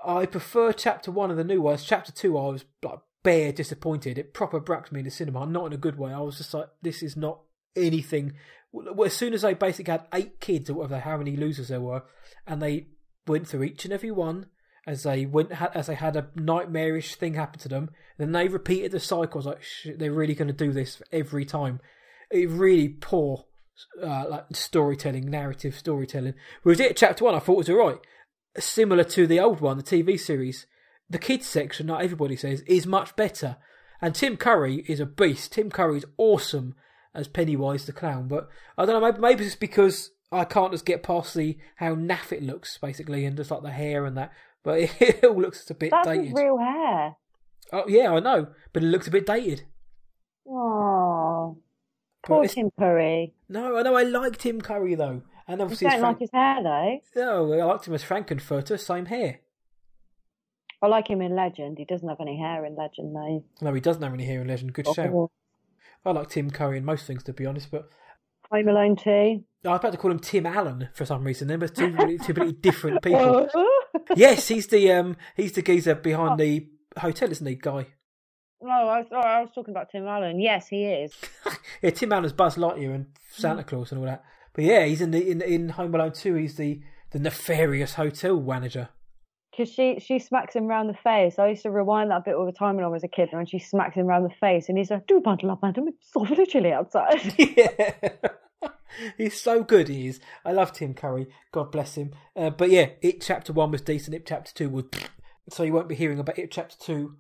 [0.04, 1.84] I prefer chapter one of the new ones.
[1.84, 4.18] Chapter two, I was like bare disappointed.
[4.18, 6.14] It proper bracked me in the cinema, not in a good way.
[6.14, 7.40] I was just like, this is not
[7.76, 8.34] anything.
[8.72, 11.82] Well, as soon as they basically had eight kids or whatever, how many losers there
[11.82, 12.04] were,
[12.48, 12.88] and they
[13.28, 14.48] went through each and every one
[14.88, 17.92] as they went as they had a nightmarish thing happen to them.
[18.18, 19.42] Then they repeated the cycle.
[19.42, 21.80] I was like, they're really going to do this every time.
[22.32, 23.46] it really poor
[24.02, 26.34] uh, like storytelling, narrative storytelling.
[26.64, 28.00] Whereas it chapter one, I thought was alright,
[28.58, 30.66] similar to the old one, the TV series.
[31.12, 33.58] The kids section, not everybody says, is much better.
[34.02, 35.52] And Tim Curry is a beast.
[35.52, 36.74] Tim Curry is awesome
[37.14, 38.28] as Pennywise the clown.
[38.30, 38.48] But
[38.78, 42.32] I don't know, maybe, maybe it's because I can't just get past the how naff
[42.32, 44.32] it looks, basically, and just like the hair and that.
[44.64, 46.34] But it, it all looks a bit That's dated.
[46.36, 47.16] real hair.
[47.74, 49.64] Oh yeah, I know, but it looks a bit dated.
[50.48, 51.58] Oh,
[52.26, 53.34] poor Tim Curry.
[53.50, 56.30] No, I know I like Tim Curry though, and You obviously don't as like his
[56.34, 57.00] hair though.
[57.16, 59.40] no, I liked him as Frank-N-Furter, same hair.
[60.82, 61.78] I like him in Legend.
[61.78, 63.44] He doesn't have any hair in Legend though.
[63.62, 64.74] No, he doesn't have any hair in Legend.
[64.74, 65.12] Good shout.
[65.14, 65.30] Oh,
[66.06, 67.70] I like Tim Curry in most things, to be honest.
[67.70, 67.88] But
[68.52, 69.10] Home Alone 2.
[69.10, 71.48] I was about to call him Tim Allen for some reason.
[71.48, 73.48] Then, but two really, two really different people.
[74.16, 76.68] yes, he's the um, he's the geezer behind the
[76.98, 77.88] hotel, isn't he, guy?
[78.64, 80.40] No, I was, oh, I was talking about Tim Allen.
[80.40, 81.14] Yes, he is.
[81.82, 84.24] Yeah, Tim Allen's Buzz Lightyear and Santa Claus and all that.
[84.54, 86.36] But yeah, he's in the in in Home Alone two.
[86.36, 88.90] He's the the nefarious hotel manager.
[89.52, 91.38] Because she, she smacks him round the face.
[91.38, 93.40] I used to rewind that bit all the time when I was a kid, and
[93.40, 95.90] when she smacks him round the face, and he's like, "Do bundle up, madam.
[95.90, 98.10] It's awfully chilly outside." yeah.
[99.18, 100.20] He's so good, he is.
[100.46, 101.28] I love Tim Curry.
[101.52, 102.12] God bless him.
[102.36, 104.16] Uh, but yeah, It Chapter 1 was decent.
[104.16, 104.86] It Chapter 2 was.
[105.50, 107.16] So you won't be hearing about It Chapter 2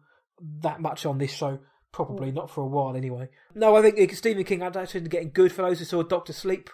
[0.61, 1.59] that much on this show.
[1.91, 3.29] Probably not for a while, anyway.
[3.55, 6.69] No, I think uh, Stephen King adaptation getting good for those who saw Doctor Sleep.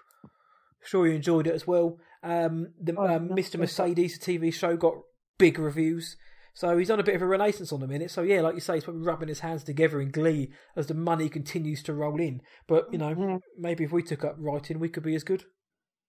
[0.83, 1.99] Sure, you enjoyed it as well.
[2.21, 3.55] Um, the Oh, um, Mr.
[3.55, 3.61] no.
[3.61, 4.95] Mercedes TV show got
[5.37, 6.17] big reviews.
[6.53, 8.09] So he's on a bit of a renaissance on the minute.
[8.09, 10.95] So yeah, like you say, he's probably rubbing his hands together in glee as the
[10.95, 12.41] money continues to roll in.
[12.67, 13.37] But you know, Yeah.
[13.57, 15.43] maybe if we took up writing, we could be as good.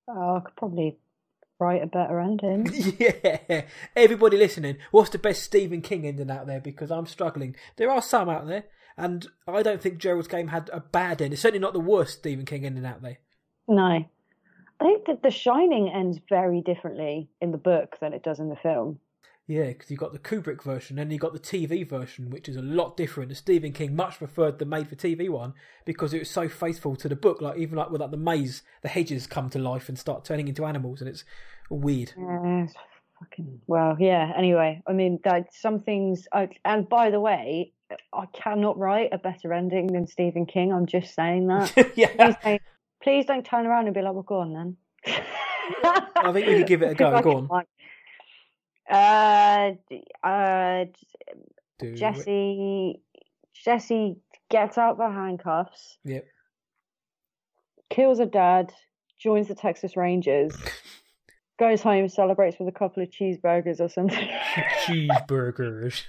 [0.09, 0.99] Oh, I could probably
[1.61, 2.67] write a better ending.
[2.99, 3.65] yeah,
[3.95, 6.61] everybody listening, what's the best Stephen King ending out there?
[6.61, 7.55] Because I'm struggling.
[7.77, 8.65] There are some out there,
[8.97, 11.35] and I don't think Gerald's Game had a bad end.
[11.35, 13.19] It's certainly not the worst Stephen King ending out there.
[13.67, 13.83] No.
[14.81, 18.49] I think that The Shining ends very differently in the book than it does in
[18.49, 19.01] the film.
[19.49, 22.57] Yeah, because you've got the Kubrick version and you've got the TV version, which is
[22.57, 23.35] a lot different.
[23.35, 25.55] Stephen King much preferred the made-for-TV one
[25.87, 27.41] because it was so faithful to the book.
[27.41, 30.49] Like even like with like the maze, the hedges come to life and start turning
[30.49, 31.25] into animals, and it's
[31.71, 32.13] weird.
[32.19, 32.67] Yeah,
[33.19, 34.35] fucking well, yeah.
[34.37, 36.29] Anyway, I mean, that some things.
[36.31, 37.73] I, and by the way,
[38.13, 40.75] I cannot write a better ending than Stephen King.
[40.75, 41.93] I'm just saying that.
[41.97, 42.63] yeah, Please don't,
[43.03, 44.77] please don't turn around and be like, "Well, go on then."
[45.85, 47.23] I think we could give it a go.
[47.23, 47.47] Go on.
[47.47, 47.67] like,
[48.91, 49.73] Uh,
[50.27, 50.85] uh,
[51.79, 51.97] Do it.
[51.97, 53.01] Jesse.
[53.65, 54.17] Jesse
[54.51, 56.27] gets out the handcuffs, Yep.
[57.91, 58.73] kills her dad,
[59.19, 60.55] joins the Texas Rangers,
[61.59, 64.29] goes home, celebrates with a couple of cheeseburgers or something.
[64.87, 66.03] Cheeseburgers.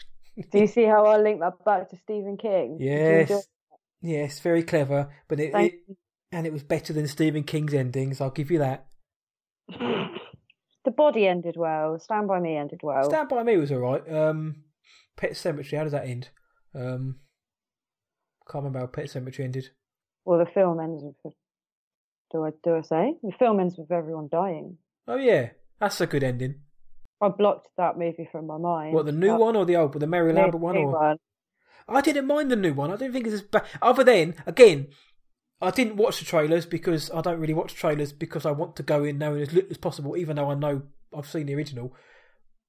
[0.51, 2.77] Do you see how I link that back to Stephen King?
[2.77, 3.47] Did you enjoy Yes.
[4.01, 5.73] Yes, very clever, but it, it
[6.31, 8.21] and it was better than Stephen King's endings.
[8.21, 8.85] I'll give you that.
[10.85, 11.99] the body ended well.
[11.99, 13.03] Stand by Me ended well.
[13.03, 14.11] Stand by Me was all right.
[14.13, 14.63] Um,
[15.17, 16.29] Pet Sematary, how does that end?
[16.75, 17.19] Um,
[18.49, 19.69] can't remember how Pet Sematary ended.
[20.25, 21.33] well, the film ends with.
[22.31, 24.77] Do I do I say the film ends with everyone dying?
[25.07, 25.49] Oh yeah,
[25.79, 26.61] that's a good ending.
[27.21, 28.93] I blocked that movie from my mind.
[28.93, 29.99] What the new That one or the old, one?
[29.99, 30.77] the Mary Lambert one?
[30.77, 31.17] Or one.
[31.87, 32.91] I didn't mind the new one.
[32.91, 33.63] I didn't think it's as bad.
[33.81, 34.89] Other than again,
[35.61, 38.83] I didn't watch the trailers because I don't really watch trailers because I want to
[38.83, 40.83] go in knowing as little as possible, even though I know
[41.15, 41.93] I've seen the original.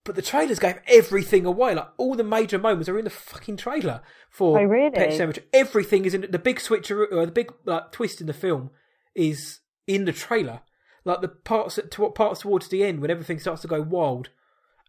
[0.05, 1.75] But the trailers gave everything away.
[1.75, 4.91] Like all the major moments are in the fucking trailer for Oh, really?
[4.91, 5.45] Pet Sematary.
[5.53, 8.71] Everything is in the big switch or the big like twist in the film
[9.15, 10.61] is in the trailer.
[11.05, 14.31] Like the parts to what parts towards the end when everything starts to go wild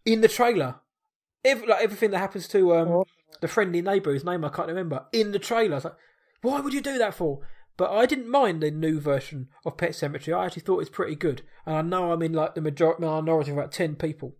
[0.04, 0.76] in the trailer.
[1.44, 3.04] Every, like everything that happens to um, Oh.
[3.40, 5.72] the friendly neighbour, whose name I can't remember, in the trailer.
[5.72, 5.96] I was like,
[6.40, 7.40] why would you do that for?
[7.76, 10.36] But I didn't mind the new version of Pet Sematary.
[10.36, 13.50] I actually thought it's pretty good, and I know I'm in like the majority minority
[13.50, 14.36] of about ten people.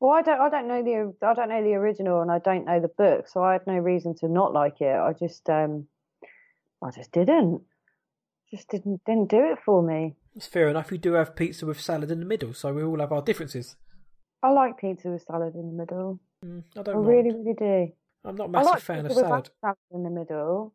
[0.00, 0.40] Well, I don't.
[0.40, 1.26] I don't know the.
[1.26, 3.74] I don't know the original, and I don't know the book, so I had no
[3.78, 4.94] reason to not like it.
[4.94, 5.48] I just.
[5.48, 5.86] um
[6.82, 7.62] I just didn't.
[8.52, 9.00] Just didn't.
[9.06, 10.14] Didn't do it for me.
[10.36, 10.90] It's fair enough.
[10.90, 13.76] We do have pizza with salad in the middle, so we all have our differences.
[14.42, 16.20] I like pizza with salad in the middle.
[16.44, 17.06] Mm, I I don't mind.
[17.08, 17.92] really, really do.
[18.26, 19.50] I'm not a I massive like fan of salad.
[19.60, 20.74] salad in the middle.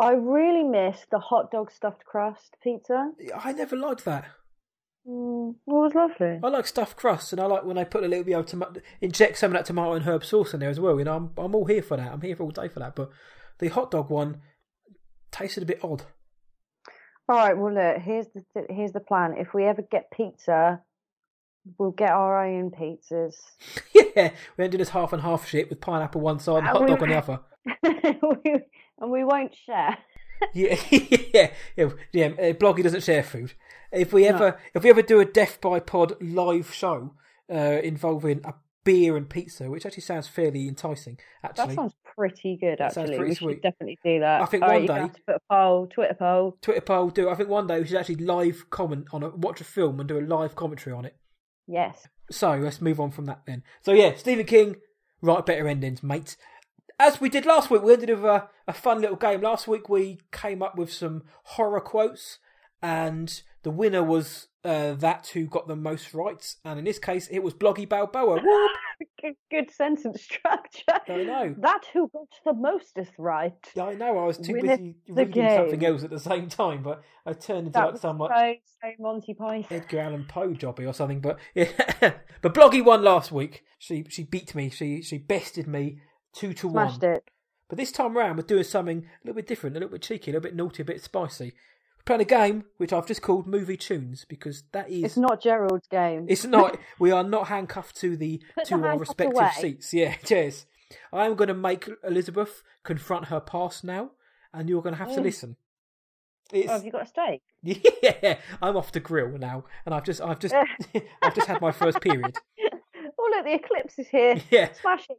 [0.00, 3.12] I really miss the hot dog stuffed crust pizza.
[3.34, 4.24] I never liked that.
[5.06, 6.40] Mm, it was lovely.
[6.42, 8.80] I like stuffed crust, and I like when they put a little bit of tomato,
[9.00, 10.98] inject some of that tomato and herb sauce in there as well.
[10.98, 12.12] You know, I'm I'm all here for that.
[12.12, 12.96] I'm here for all day for that.
[12.96, 13.10] But
[13.58, 14.40] the hot dog one
[15.30, 16.02] tasted a bit odd.
[17.28, 17.56] All right.
[17.56, 18.02] Well, look.
[18.02, 19.34] Here's the here's the plan.
[19.38, 20.80] If we ever get pizza,
[21.78, 23.36] we'll get our own pizzas.
[23.94, 24.02] yeah,
[24.56, 27.02] we ended this half and half shit with pineapple one side and Uh, hot dog
[27.02, 27.40] on the other.
[28.44, 28.64] We-
[29.00, 29.98] and we won't share.
[30.54, 32.26] yeah, yeah, yeah, yeah.
[32.26, 33.54] uh, Bloggy doesn't share food.
[33.92, 37.14] If we ever, if we ever do a Death by Pod live show
[37.50, 38.54] uh, involving a
[38.84, 41.18] beer and pizza, which actually sounds fairly enticing.
[41.42, 43.16] Actually, That sounds pretty good, actually.
[43.16, 43.52] pretty we sweet.
[43.54, 44.42] should definitely do that.
[44.42, 46.58] I think All one you're gonna day- have to put a poll, Twitter poll.
[46.60, 47.28] Twitter poll do.
[47.30, 50.08] I think one day we should actually live comment on a watch a film and
[50.08, 51.16] do a live commentary on it.
[51.66, 52.06] Yes.
[52.30, 53.62] So let's move on from that then.
[53.82, 54.76] So yeah, Stephen King,
[55.20, 56.36] write better endings, mate.
[56.98, 59.42] As we did last week, we ended with a, a fun little game.
[59.42, 62.38] Last week we came up with some horror quotes,
[62.82, 66.56] and the winner was uh, that who got the most rights.
[66.64, 68.40] And in this case, it was Bloggy Balboa.
[68.42, 68.70] Whoop!
[69.20, 71.00] Good, good sentence structure.
[71.08, 71.54] I know.
[71.58, 73.52] That who got the most is right.
[73.78, 74.18] I know.
[74.18, 77.72] I was too busy reading something else at the same time, but I turned into
[77.72, 79.66] That like was some like so Monty Python.
[79.76, 81.20] Edgar Allan Poe jobby or something.
[81.20, 83.64] But yeah, but Bloggy won last week.
[83.78, 84.70] She she beat me.
[84.70, 86.00] She she bested me
[86.34, 86.88] two to one.
[86.88, 87.30] Smashed it.
[87.68, 90.30] But this time round, we're doing something a little bit different, a little bit cheeky,
[90.30, 91.54] a little bit naughty, a bit spicy.
[92.06, 95.02] Playing a game which I've just called Movie Tunes because that is.
[95.04, 96.26] It's not Gerald's game.
[96.28, 96.78] It's not.
[96.98, 99.50] we are not handcuffed to the Put to the our respective away.
[99.58, 99.92] seats.
[99.92, 100.66] Yeah, cheers.
[101.12, 104.12] I am going to make Elizabeth confront her past now,
[104.54, 105.24] and you're going to have to Mm.
[105.24, 105.56] listen.
[106.54, 107.42] Oh, have you got a steak?
[107.64, 110.54] yeah, I'm off to grill now, and I've just, I've just,
[111.22, 112.36] I've just had my first period.
[113.18, 114.40] Oh, look, the eclipse is here.
[114.50, 115.16] Yeah, Smashing.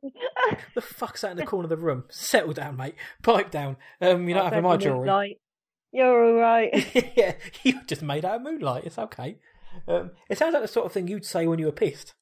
[0.75, 2.05] the fuck's that in the corner of the room?
[2.09, 2.95] Settle down, mate.
[3.21, 3.75] Pipe down.
[3.99, 5.39] Um, you're not having my jewellery.
[5.91, 7.13] You're all right.
[7.17, 7.33] yeah,
[7.63, 8.83] you just made out of moonlight.
[8.85, 9.37] It's okay.
[9.87, 12.13] Um, it sounds like the sort of thing you'd say when you were pissed.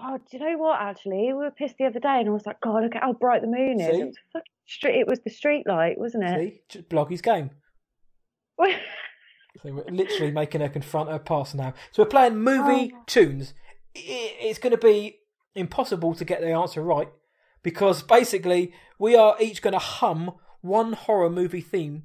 [0.00, 0.80] Oh, do you know what?
[0.80, 3.12] Actually, we were pissed the other day, and I was like, "God, look at how
[3.12, 4.00] bright the moon is." See?
[4.00, 6.38] It was, fucking street, it was the street light, wasn't it?
[6.38, 7.50] See, just Bloggy's game.
[9.62, 11.74] So we're literally making her confront her past now.
[11.90, 13.02] So we're playing movie Oh.
[13.06, 13.54] tunes.
[13.94, 15.18] It's going to be
[15.56, 17.08] impossible to get the answer right
[17.64, 22.04] because basically we are each going to hum one horror movie theme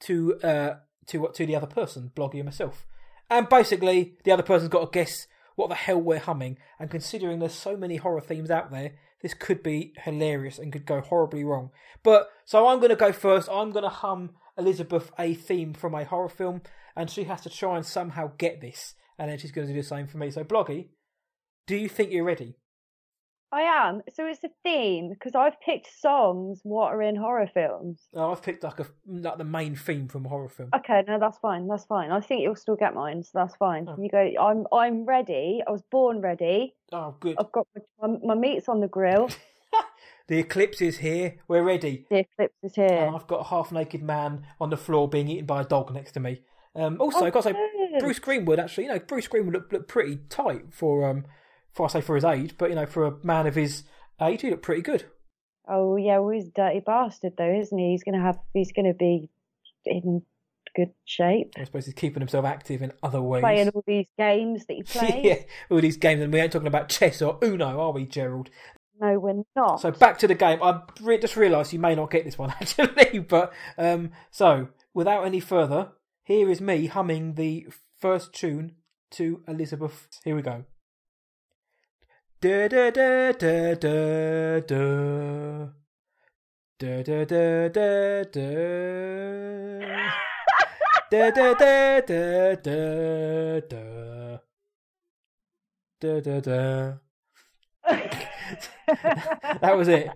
[0.00, 0.76] to uh
[1.06, 2.86] to what to the other person, Bloggy myself,
[3.30, 5.26] and basically the other person's got to guess
[5.56, 6.56] what the hell we're humming.
[6.78, 8.92] And considering there's so many horror themes out there,
[9.22, 11.70] this could be hilarious and could go horribly wrong.
[12.02, 13.48] But so I'm going to go first.
[13.50, 16.62] I'm going to hum Elizabeth a theme from a horror film,
[16.96, 19.80] and she has to try and somehow get this, and then she's going to do
[19.80, 20.30] the same for me.
[20.30, 20.88] So Bloggy,
[21.66, 22.54] do you think you're ready?
[23.50, 24.02] I am.
[24.12, 28.00] So it's a theme because I've picked songs what are in horror films.
[28.14, 30.68] Oh, I've picked like a like the main theme from a horror film.
[30.76, 31.66] Okay, no, that's fine.
[31.66, 32.10] That's fine.
[32.10, 33.86] I think you'll still get mine, so that's fine.
[33.88, 33.96] Oh.
[34.00, 34.30] You go.
[34.40, 35.62] I'm I'm ready.
[35.66, 36.74] I was born ready.
[36.92, 37.36] Oh, good.
[37.38, 39.30] I've got my, my, my meat's on the grill.
[40.28, 41.36] The eclipse is here.
[41.48, 42.04] We're ready.
[42.10, 43.10] The eclipse is And here.
[43.14, 46.12] I've got a half naked man on the floor being eaten by a dog next
[46.12, 46.42] to me.
[46.76, 47.98] Um, also, Oh, I've got to say.
[47.98, 51.24] Bruce Greenwood actually, you know, Bruce Greenwood looked, looked pretty tight for um,
[51.74, 53.84] for I say for his age, but you know, for a man of his
[54.20, 55.04] age, he looked pretty good.
[55.68, 57.90] Oh yeah, well he's a dirty bastard though, isn't he?
[57.90, 58.38] He's gonna have.
[58.54, 59.28] He's gonna be
[59.84, 60.22] in
[60.74, 61.54] good shape.
[61.56, 63.42] I suppose he's keeping himself active in other ways.
[63.42, 65.24] Playing all these games that he plays.
[65.24, 65.36] yeah,
[65.70, 68.50] all these games, and we ain't talking about chess or Uno, are we, Gerald?
[69.00, 69.80] No, we're not.
[69.80, 70.58] So back to the game.
[70.62, 75.24] I re- just realised you may not get this one actually, but um, so without
[75.24, 75.92] any further,
[76.24, 77.66] here is me humming the
[78.00, 78.72] first tune
[79.12, 80.08] to Elizabeth.
[80.24, 80.64] Here we go.
[82.40, 85.74] Da da da da da da.
[86.78, 88.48] Da da da da da.
[91.10, 93.82] Da da da da da da.
[96.00, 96.98] Da da da.
[99.60, 100.08] That was it.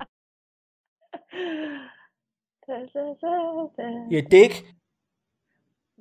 [4.09, 4.23] You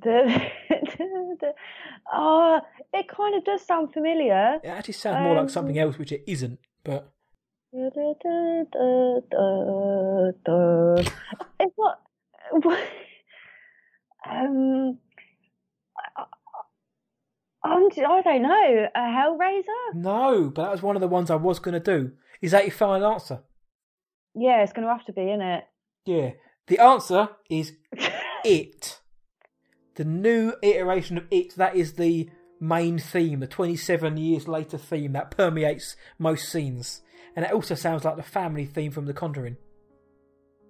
[0.03, 0.51] dig?
[2.13, 2.59] oh,
[2.93, 4.59] it kind of does sound familiar.
[4.63, 6.59] It actually sounds more like Um, something else, which it isn't.
[6.83, 7.11] But
[11.59, 11.99] It's not.
[14.29, 14.99] Um,
[16.15, 16.23] I,
[17.63, 18.87] I'm, I don't know.
[18.95, 19.95] A Hellraiser?
[19.95, 22.11] no, but that was one of the ones I was going to do.
[22.39, 23.41] Is that your final answer?
[24.35, 25.63] Yeah, it's going to have to be, isn't it?
[26.05, 26.31] Yeah.
[26.67, 27.73] The answer is
[28.45, 29.00] It.
[29.95, 31.55] The new iteration of It.
[31.55, 32.29] That is the
[32.59, 37.01] main theme, the 27 years later theme that permeates most scenes.
[37.35, 39.57] And it also sounds like the family theme from The Conjuring.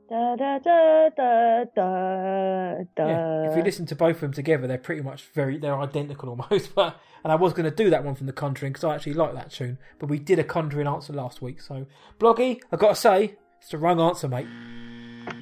[0.09, 3.07] Da, da, da, da, da, da.
[3.07, 6.29] Yeah, if you listen to both of them together, they're pretty much very they're identical
[6.51, 6.75] almost.
[6.75, 9.13] But and I was going to do that one from The Conjuring because I actually
[9.13, 9.77] like that tune.
[9.99, 11.85] But we did a Conjuring answer last week, so
[12.19, 14.47] Bloggy, I got to say, it's the wrong answer, mate.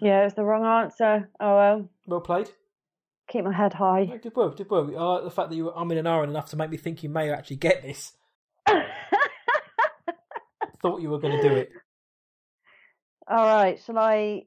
[0.02, 1.30] Yeah, it's the wrong answer.
[1.40, 1.90] Oh well.
[2.06, 2.52] Well played.
[3.30, 4.06] Keep my head high.
[4.22, 4.90] Did well, did well.
[4.98, 7.04] I like the fact that you were umming and ahhing enough to make me think
[7.04, 8.14] you may actually get this.
[10.82, 11.70] Thought you were going to do it.
[13.28, 14.44] All right, shall I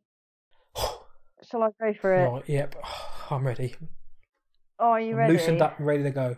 [1.49, 2.29] Shall I go for it?
[2.29, 2.75] Right, yep.
[3.31, 3.77] I'm ready.
[4.81, 5.35] Oh, are you I'm ready?
[5.35, 6.37] loosened up and ready to go.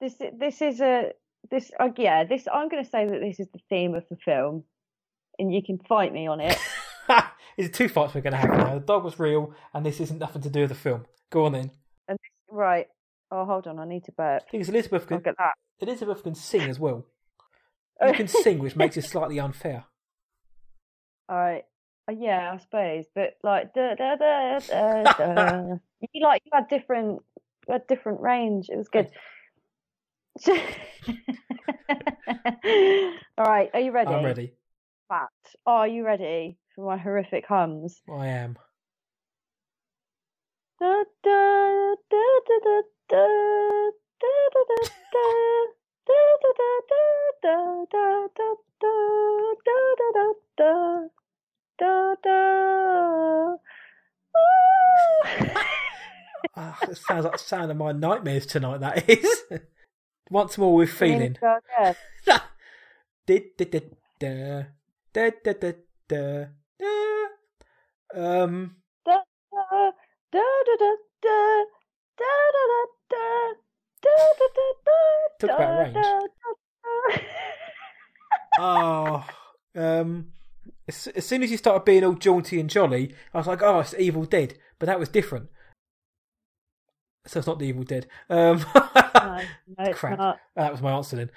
[0.00, 1.12] This this is a
[1.52, 4.16] this uh, yeah this I'm going to say that this is the theme of the
[4.24, 4.64] film,
[5.38, 6.58] and you can fight me on it.
[7.56, 8.74] It's two fights we're going to have now.
[8.74, 11.04] The dog was real, and this isn't nothing to do with the film.
[11.30, 11.70] Go on then.
[12.08, 12.86] and this, right.
[13.30, 13.78] Oh, hold on.
[13.78, 14.42] I need to burp.
[14.52, 15.54] is, Elizabeth can Look at that.
[15.80, 17.06] Elizabeth can sing as well.
[18.04, 19.84] You can sing, which makes it slightly unfair.
[21.28, 21.62] All right.
[22.08, 25.76] Uh, yeah, I suppose, but like da da da da
[26.12, 27.22] you like you had different
[27.68, 28.70] you had different range.
[28.70, 29.08] It was good.
[33.38, 34.10] All right, are you ready?
[34.10, 34.52] I'm ready.
[35.08, 35.28] Fat.
[35.64, 38.00] Oh, are you ready for my horrific hums.
[38.08, 38.58] I am.
[56.56, 58.80] oh, it sounds like the sound of my nightmares tonight.
[58.80, 59.42] That is.
[60.30, 61.36] Once more, with feeling.
[63.26, 63.64] Did da
[64.18, 64.64] da
[65.12, 65.72] da da da
[66.08, 66.44] da
[69.04, 69.22] da.
[70.32, 71.64] Da, da, da, da,
[72.18, 72.84] da, da, da,
[74.84, 74.92] da,
[75.38, 76.06] Took about range.
[78.58, 79.26] oh,
[79.76, 80.32] um,
[80.88, 83.80] as, as, soon as you started being all jaunty and jolly, I was like, oh,
[83.80, 85.48] it's Evil Dead, but that was different.
[87.26, 88.06] So it's not the Evil Dead.
[88.28, 89.40] Um, no,
[89.78, 90.18] no, crap.
[90.18, 90.40] Not.
[90.56, 91.30] That was my answer then.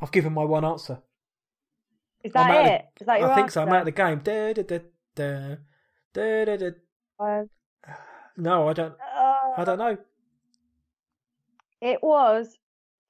[0.00, 1.02] I've given my one answer.
[2.24, 2.84] Is that of it?
[3.00, 3.62] Is that your I think so.
[3.62, 4.20] I'm out of the game.
[4.22, 4.78] Da, da, da,
[5.14, 5.56] da,
[6.12, 6.70] da, da, da.
[7.18, 7.50] Um,
[8.36, 8.94] No, I don't.
[9.00, 9.98] I uh, don't know.
[11.82, 12.56] It was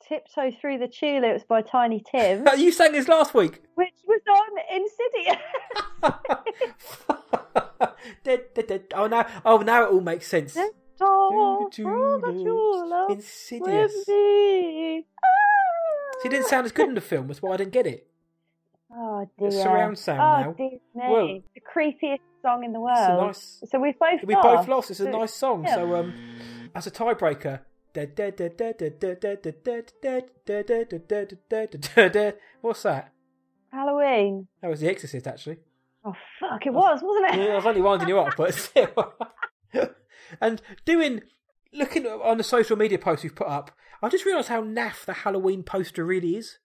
[0.08, 3.62] Tiptoe Through the Tulips by Tiny Tim, you sang this last week.
[3.74, 5.42] which was on Insidious.
[8.94, 10.54] Oh now, oh now it all makes sense.
[10.54, 13.92] Tiptoe through the tulips Insidious.
[13.94, 15.06] with me.
[16.22, 17.28] She didn't sound as good in the film.
[17.28, 18.06] That's why I didn't get it.
[18.94, 19.50] Oh dear!
[19.50, 21.12] Surround sound oh, now.
[21.12, 23.26] Well, the creepiest song in the world.
[23.26, 24.44] Nice, so we've both we lost.
[24.44, 24.90] both lost.
[24.90, 25.64] It's a nice song.
[25.64, 25.76] Yeah.
[25.76, 26.14] So um,
[26.74, 27.60] as a tiebreaker,
[32.60, 33.12] What's that?
[33.70, 34.48] Halloween.
[34.60, 35.58] That was The Exorcist, actually.
[36.04, 36.66] Oh fuck!
[36.66, 37.50] It was, wasn't it?
[37.50, 39.14] I was only winding you up, but still.
[40.40, 41.22] and doing,
[41.72, 43.70] looking on the social media posts we've put up,
[44.02, 46.58] I just realised how naff the Halloween poster really is.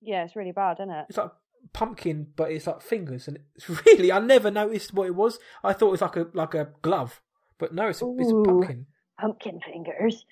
[0.00, 1.06] Yeah, it's really bad, isn't it?
[1.10, 1.30] It's like
[1.72, 5.38] pumpkin, but it's like fingers, and it's really I never noticed what it was.
[5.62, 7.20] I thought it was like a like a glove,
[7.58, 8.86] but no, it's a, it's a pumpkin.
[9.18, 10.24] Pumpkin fingers.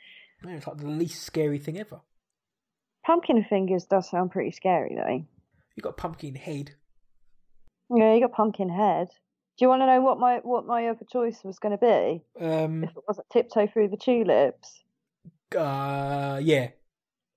[0.45, 2.01] Yeah, it's like the least scary thing ever.
[3.05, 5.25] Pumpkin fingers does sound pretty scary though.
[5.77, 6.73] You got pumpkin head.
[7.95, 9.09] Yeah, you got pumpkin head.
[9.57, 12.45] Do you want to know what my what my other choice was going to be
[12.45, 14.83] Um, if it wasn't tiptoe through the tulips?
[15.57, 16.69] uh, yeah.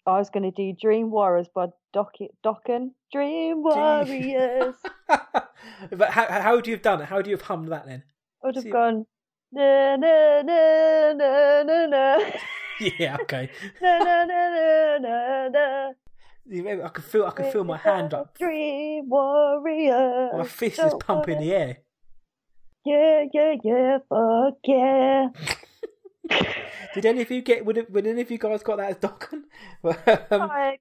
[0.06, 2.92] I was going to do Dream Warriors by Doc- Dokken.
[3.12, 4.76] Dream Warriors.
[5.92, 7.06] but how how would you have done it?
[7.06, 8.04] How would you have hummed that then?
[8.44, 9.06] I would have See- gone.
[9.54, 12.20] Na na na na na na
[13.00, 13.50] Yeah, okay.
[13.82, 15.92] na na na na na na.
[16.86, 18.38] I can feel I can feel my hand up.
[18.38, 20.32] Dream Warriors.
[20.38, 21.78] My fist is Don't pumping wanna- the air.
[22.84, 25.28] Yeah, yeah, yeah, fuck yeah.
[26.94, 27.66] Did any of you get?
[27.66, 29.44] Would, would any of you guys got that as Dokken?
[30.32, 30.78] um, I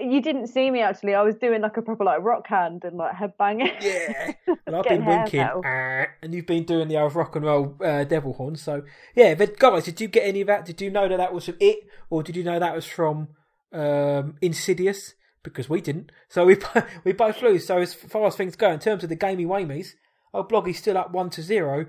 [0.00, 1.14] you didn't see me actually.
[1.14, 3.70] I was doing like a proper like rock hand and like head banging.
[3.80, 4.32] yeah,
[4.66, 5.40] and I've been winking.
[5.40, 8.56] "Ah," and you've been doing the old rock and roll uh, devil horn.
[8.56, 8.82] So
[9.14, 10.64] yeah, but guys, did you get any of that?
[10.64, 13.28] Did you know that that was from it, or did you know that was from
[13.72, 15.14] um, Insidious?
[15.42, 16.12] Because we didn't.
[16.28, 16.56] So we
[17.04, 17.66] we both lose.
[17.66, 19.88] So as far as things go, in terms of the gamey wamies,
[20.32, 21.86] our bloggy's still up one to zero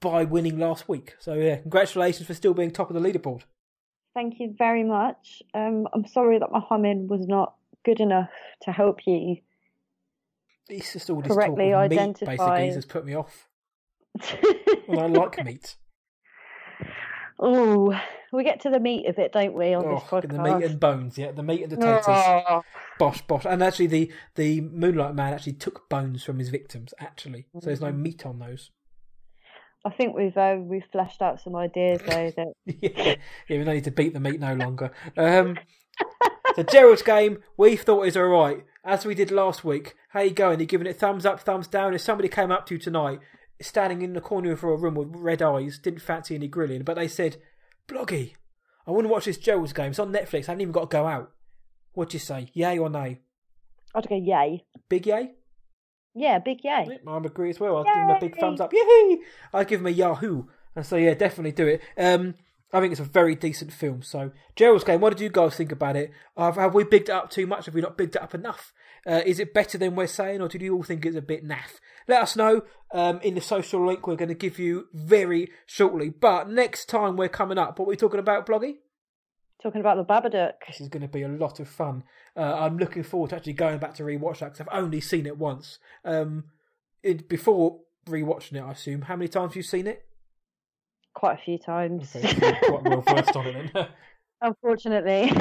[0.00, 1.14] by winning last week.
[1.18, 3.42] So yeah, congratulations for still being top of the leaderboard.
[4.14, 5.42] Thank you very much.
[5.54, 7.54] Um, I'm sorry that my humming was not
[7.84, 8.30] good enough
[8.62, 9.36] to help you.
[10.68, 13.48] It's just all this Correctly talk of meat, identify- basically, has put me off.
[14.88, 15.74] Well, I like meat.
[17.38, 17.98] Oh,
[18.32, 20.30] we get to the meat of it, don't we, on this Oh, podcast?
[20.32, 22.02] the meat and bones, yeah, the meat and the.
[22.08, 22.62] Oh,
[22.98, 23.44] Bosh, bosh.
[23.44, 27.46] And actually, the, the Moonlight Man actually took bones from his victims, actually.
[27.54, 28.02] So there's no Mm-hmm.
[28.02, 28.70] meat on those.
[29.86, 33.14] I think we've uh, we've fleshed out some ideas though that yeah,
[33.48, 34.90] yeah, we don't need to beat the meat no longer.
[35.16, 35.56] Um,
[36.56, 38.64] the Gerald's game, we thought is alright.
[38.84, 39.94] As we did last week.
[40.08, 40.58] How you going?
[40.58, 41.94] You giving it thumbs up, thumbs down?
[41.94, 43.20] If somebody came up to you tonight,
[43.60, 46.94] standing in the corner of a room with red eyes, didn't fancy any grilling, but
[46.94, 47.36] they said,
[47.86, 48.34] Bloggy,
[48.86, 49.90] I want to watch this Gerald's game.
[49.90, 50.44] It's on Netflix.
[50.44, 51.32] I haven't even got to go out.
[51.92, 52.50] What'd you say?
[52.54, 53.20] Yay or nay?
[53.94, 54.64] I'd go yay.
[54.88, 55.32] Big yay?
[56.16, 56.98] Yeah, big yay.
[57.06, 57.76] I agree as well.
[57.76, 58.72] I'd give him a big thumbs up.
[58.72, 59.18] Yay!
[59.52, 60.44] I'd give him a Yahoo.
[60.74, 61.82] And so yeah, definitely do it.
[61.98, 62.34] Um,
[62.72, 64.02] I think it's a very decent film.
[64.02, 65.00] So Gerald's game.
[65.00, 66.10] What did you guys think about it?
[66.36, 67.66] Have, have we bigged it up too much?
[67.66, 68.72] Have we not bigged it up enough?
[69.06, 71.46] Uh, is it better than we're saying, or do you all think it's a bit
[71.46, 71.80] naff?
[72.08, 72.62] Let us know
[72.92, 76.08] um, in the social link we're going to give you very shortly.
[76.08, 78.76] But next time we're coming up, what are we talking about, Bloggy?
[79.62, 80.52] Talking about the Babadook.
[80.66, 82.04] This is going to be a lot of fun.
[82.36, 85.26] Uh, I'm looking forward to actually going back to rewatch that because I've only seen
[85.26, 85.78] it once.
[86.04, 86.44] Um,
[87.02, 89.02] it, before rewatching it, I assume.
[89.02, 90.04] How many times have you seen it?
[91.14, 92.14] Quite a few times.
[92.14, 93.88] Okay, quite well versed on it then.
[94.42, 95.32] Unfortunately.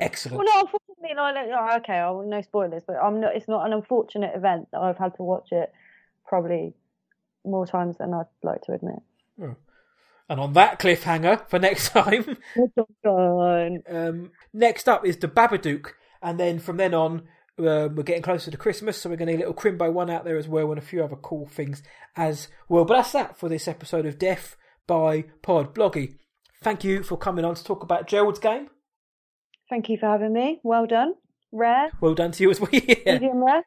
[0.00, 0.38] Excellent.
[0.38, 3.36] Well, no, unfortunately, no, no, no, okay, I'll, no spoilers, but I'm not.
[3.36, 5.70] It's not an unfortunate event that I've had to watch it
[6.26, 6.72] probably
[7.44, 9.00] more times than I'd like to admit.
[10.28, 12.36] And on that cliffhanger for next time,
[13.90, 15.88] um, next up is the Babadook,
[16.22, 17.22] and then from then on,
[17.58, 20.08] um, we're getting closer to Christmas, so we're going to get a little Crimbo one
[20.10, 21.82] out there as well, and a few other cool things
[22.16, 22.84] as well.
[22.84, 26.16] But that's that for this episode of Death by Pod Bloggy.
[26.62, 28.68] Thank you for coming on to talk about Gerald's game.
[29.68, 30.60] Thank you for having me.
[30.62, 31.14] Well done.
[31.54, 32.70] Rare, Well done to you as well.
[32.72, 32.94] yeah.
[33.18, 33.62] medium rare.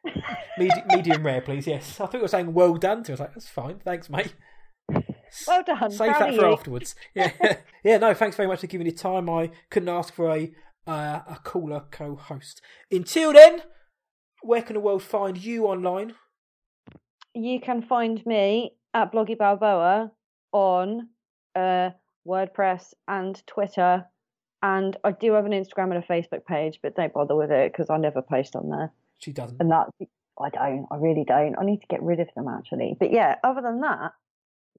[0.58, 1.68] Medi- medium rare, please.
[1.68, 3.12] Yes, I think we're saying well done to.
[3.12, 3.18] us.
[3.18, 3.78] Was like that's fine.
[3.78, 4.34] Thanks, mate.
[5.46, 5.90] Well done.
[5.90, 6.52] Save Proud that for you.
[6.52, 6.94] afterwards.
[7.14, 7.32] Yeah,
[7.84, 7.98] yeah.
[7.98, 9.28] No, thanks very much for giving me time.
[9.30, 10.52] I couldn't ask for a
[10.86, 12.60] uh, a cooler co-host.
[12.90, 13.62] Until then,
[14.42, 16.14] where can the world find you online?
[17.34, 20.10] You can find me at Bloggy Balboa
[20.52, 21.08] on
[21.54, 21.90] uh,
[22.26, 24.06] WordPress and Twitter.
[24.62, 27.72] And I do have an Instagram and a Facebook page, but don't bother with it
[27.72, 28.90] because I never post on there.
[29.18, 29.60] She doesn't.
[29.60, 29.88] And that
[30.40, 30.86] I don't.
[30.90, 31.56] I really don't.
[31.58, 32.96] I need to get rid of them actually.
[32.98, 34.12] But yeah, other than that,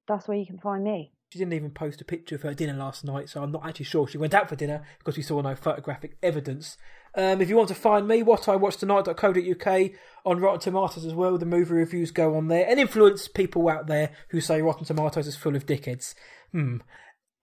[0.08, 1.12] that's where you can find me.
[1.30, 3.86] She didn't even post a picture of her dinner last night, so I'm not actually
[3.86, 6.78] sure she went out for dinner because we saw no photographic evidence.
[7.16, 9.90] Um, if you want to find me, what I watch tonight.co.uk
[10.26, 11.38] on Rotten Tomatoes as well.
[11.38, 15.28] The movie reviews go on there and influence people out there who say Rotten Tomatoes
[15.28, 16.14] is full of dickheads.
[16.52, 16.78] Hmm.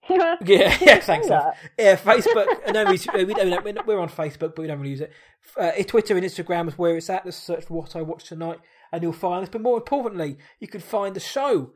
[0.09, 1.27] Yeah, yeah, thanks.
[1.27, 1.53] say love.
[1.53, 1.55] that.
[1.77, 2.45] Yeah, Facebook.
[2.73, 5.11] Know we, we don't, we're on Facebook, but we don't really use it.
[5.57, 7.25] Uh, Twitter and Instagram is where it's at.
[7.25, 8.59] Just search for what I watch tonight,
[8.91, 9.49] and you'll find us.
[9.49, 11.73] But more importantly, you can find the show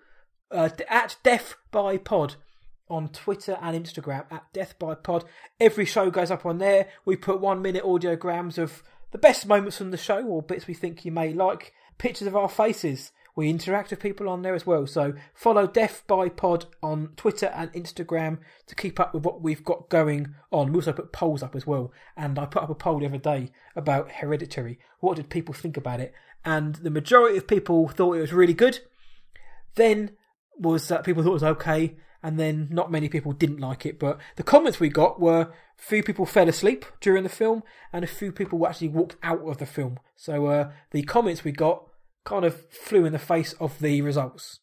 [0.51, 2.35] uh, at Death by Pod
[2.89, 5.25] on Twitter and Instagram at Death by Pod.
[5.59, 6.87] Every show goes up on there.
[7.05, 10.73] We put one minute audiograms of the best moments from the show or bits we
[10.73, 11.73] think you may like.
[11.97, 13.11] Pictures of our faces.
[13.35, 14.85] We interact with people on there as well.
[14.87, 19.63] So follow Death by Pod on Twitter and Instagram to keep up with what we've
[19.63, 20.71] got going on.
[20.71, 21.93] We also put polls up as well.
[22.17, 24.79] And I put up a poll the other day about Hereditary.
[24.99, 26.13] What did people think about it?
[26.43, 28.79] And the majority of people thought it was really good.
[29.75, 30.11] Then
[30.59, 33.99] was that people thought it was okay, and then not many people didn't like it.
[33.99, 37.63] But the comments we got were few people fell asleep during the film,
[37.93, 39.99] and a few people actually walked out of the film.
[40.15, 41.83] So uh, the comments we got
[42.25, 44.59] kind of flew in the face of the results.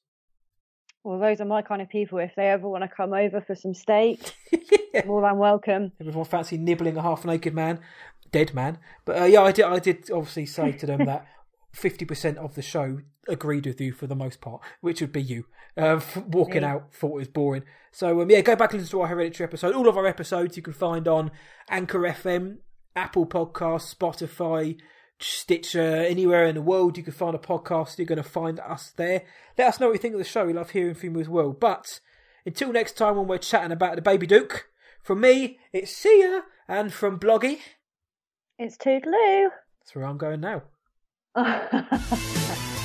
[1.03, 2.19] Well, those are my kind of people.
[2.19, 4.35] If they ever want to come over for some steak,
[5.07, 5.93] more than welcome.
[6.01, 7.81] Everyone fancy nibbling a half-naked man,
[8.33, 8.79] dead man.
[9.05, 9.65] But uh, yeah, I did.
[9.65, 11.27] I did obviously say to them that
[11.77, 15.23] fifty percent of the show agreed with you for the most part, which would be
[15.23, 15.45] you.
[15.77, 17.65] Uh, walking out thought it was boring.
[17.93, 19.75] So um, yeah, go back and listen to our hereditary episode.
[19.75, 21.31] All of our episodes you can find on
[21.69, 22.59] Anchor FM,
[22.95, 24.79] Apple Podcasts, Spotify.
[25.19, 28.93] Stitcher, anywhere in the world you can find a podcast, you're going to find us
[28.99, 29.23] there.
[29.57, 30.45] Let us know what you think of the show.
[30.45, 31.55] We love hearing from you as well.
[31.55, 32.01] But
[32.45, 34.65] until next time when we're chatting about the Babadook,
[35.03, 37.61] from me, it's see ya, and from Bloggy,
[38.59, 39.49] It's Toodaloo.
[39.81, 40.65] that's where I'm going now.
[41.37, 42.76] 啊哈哈哈哈！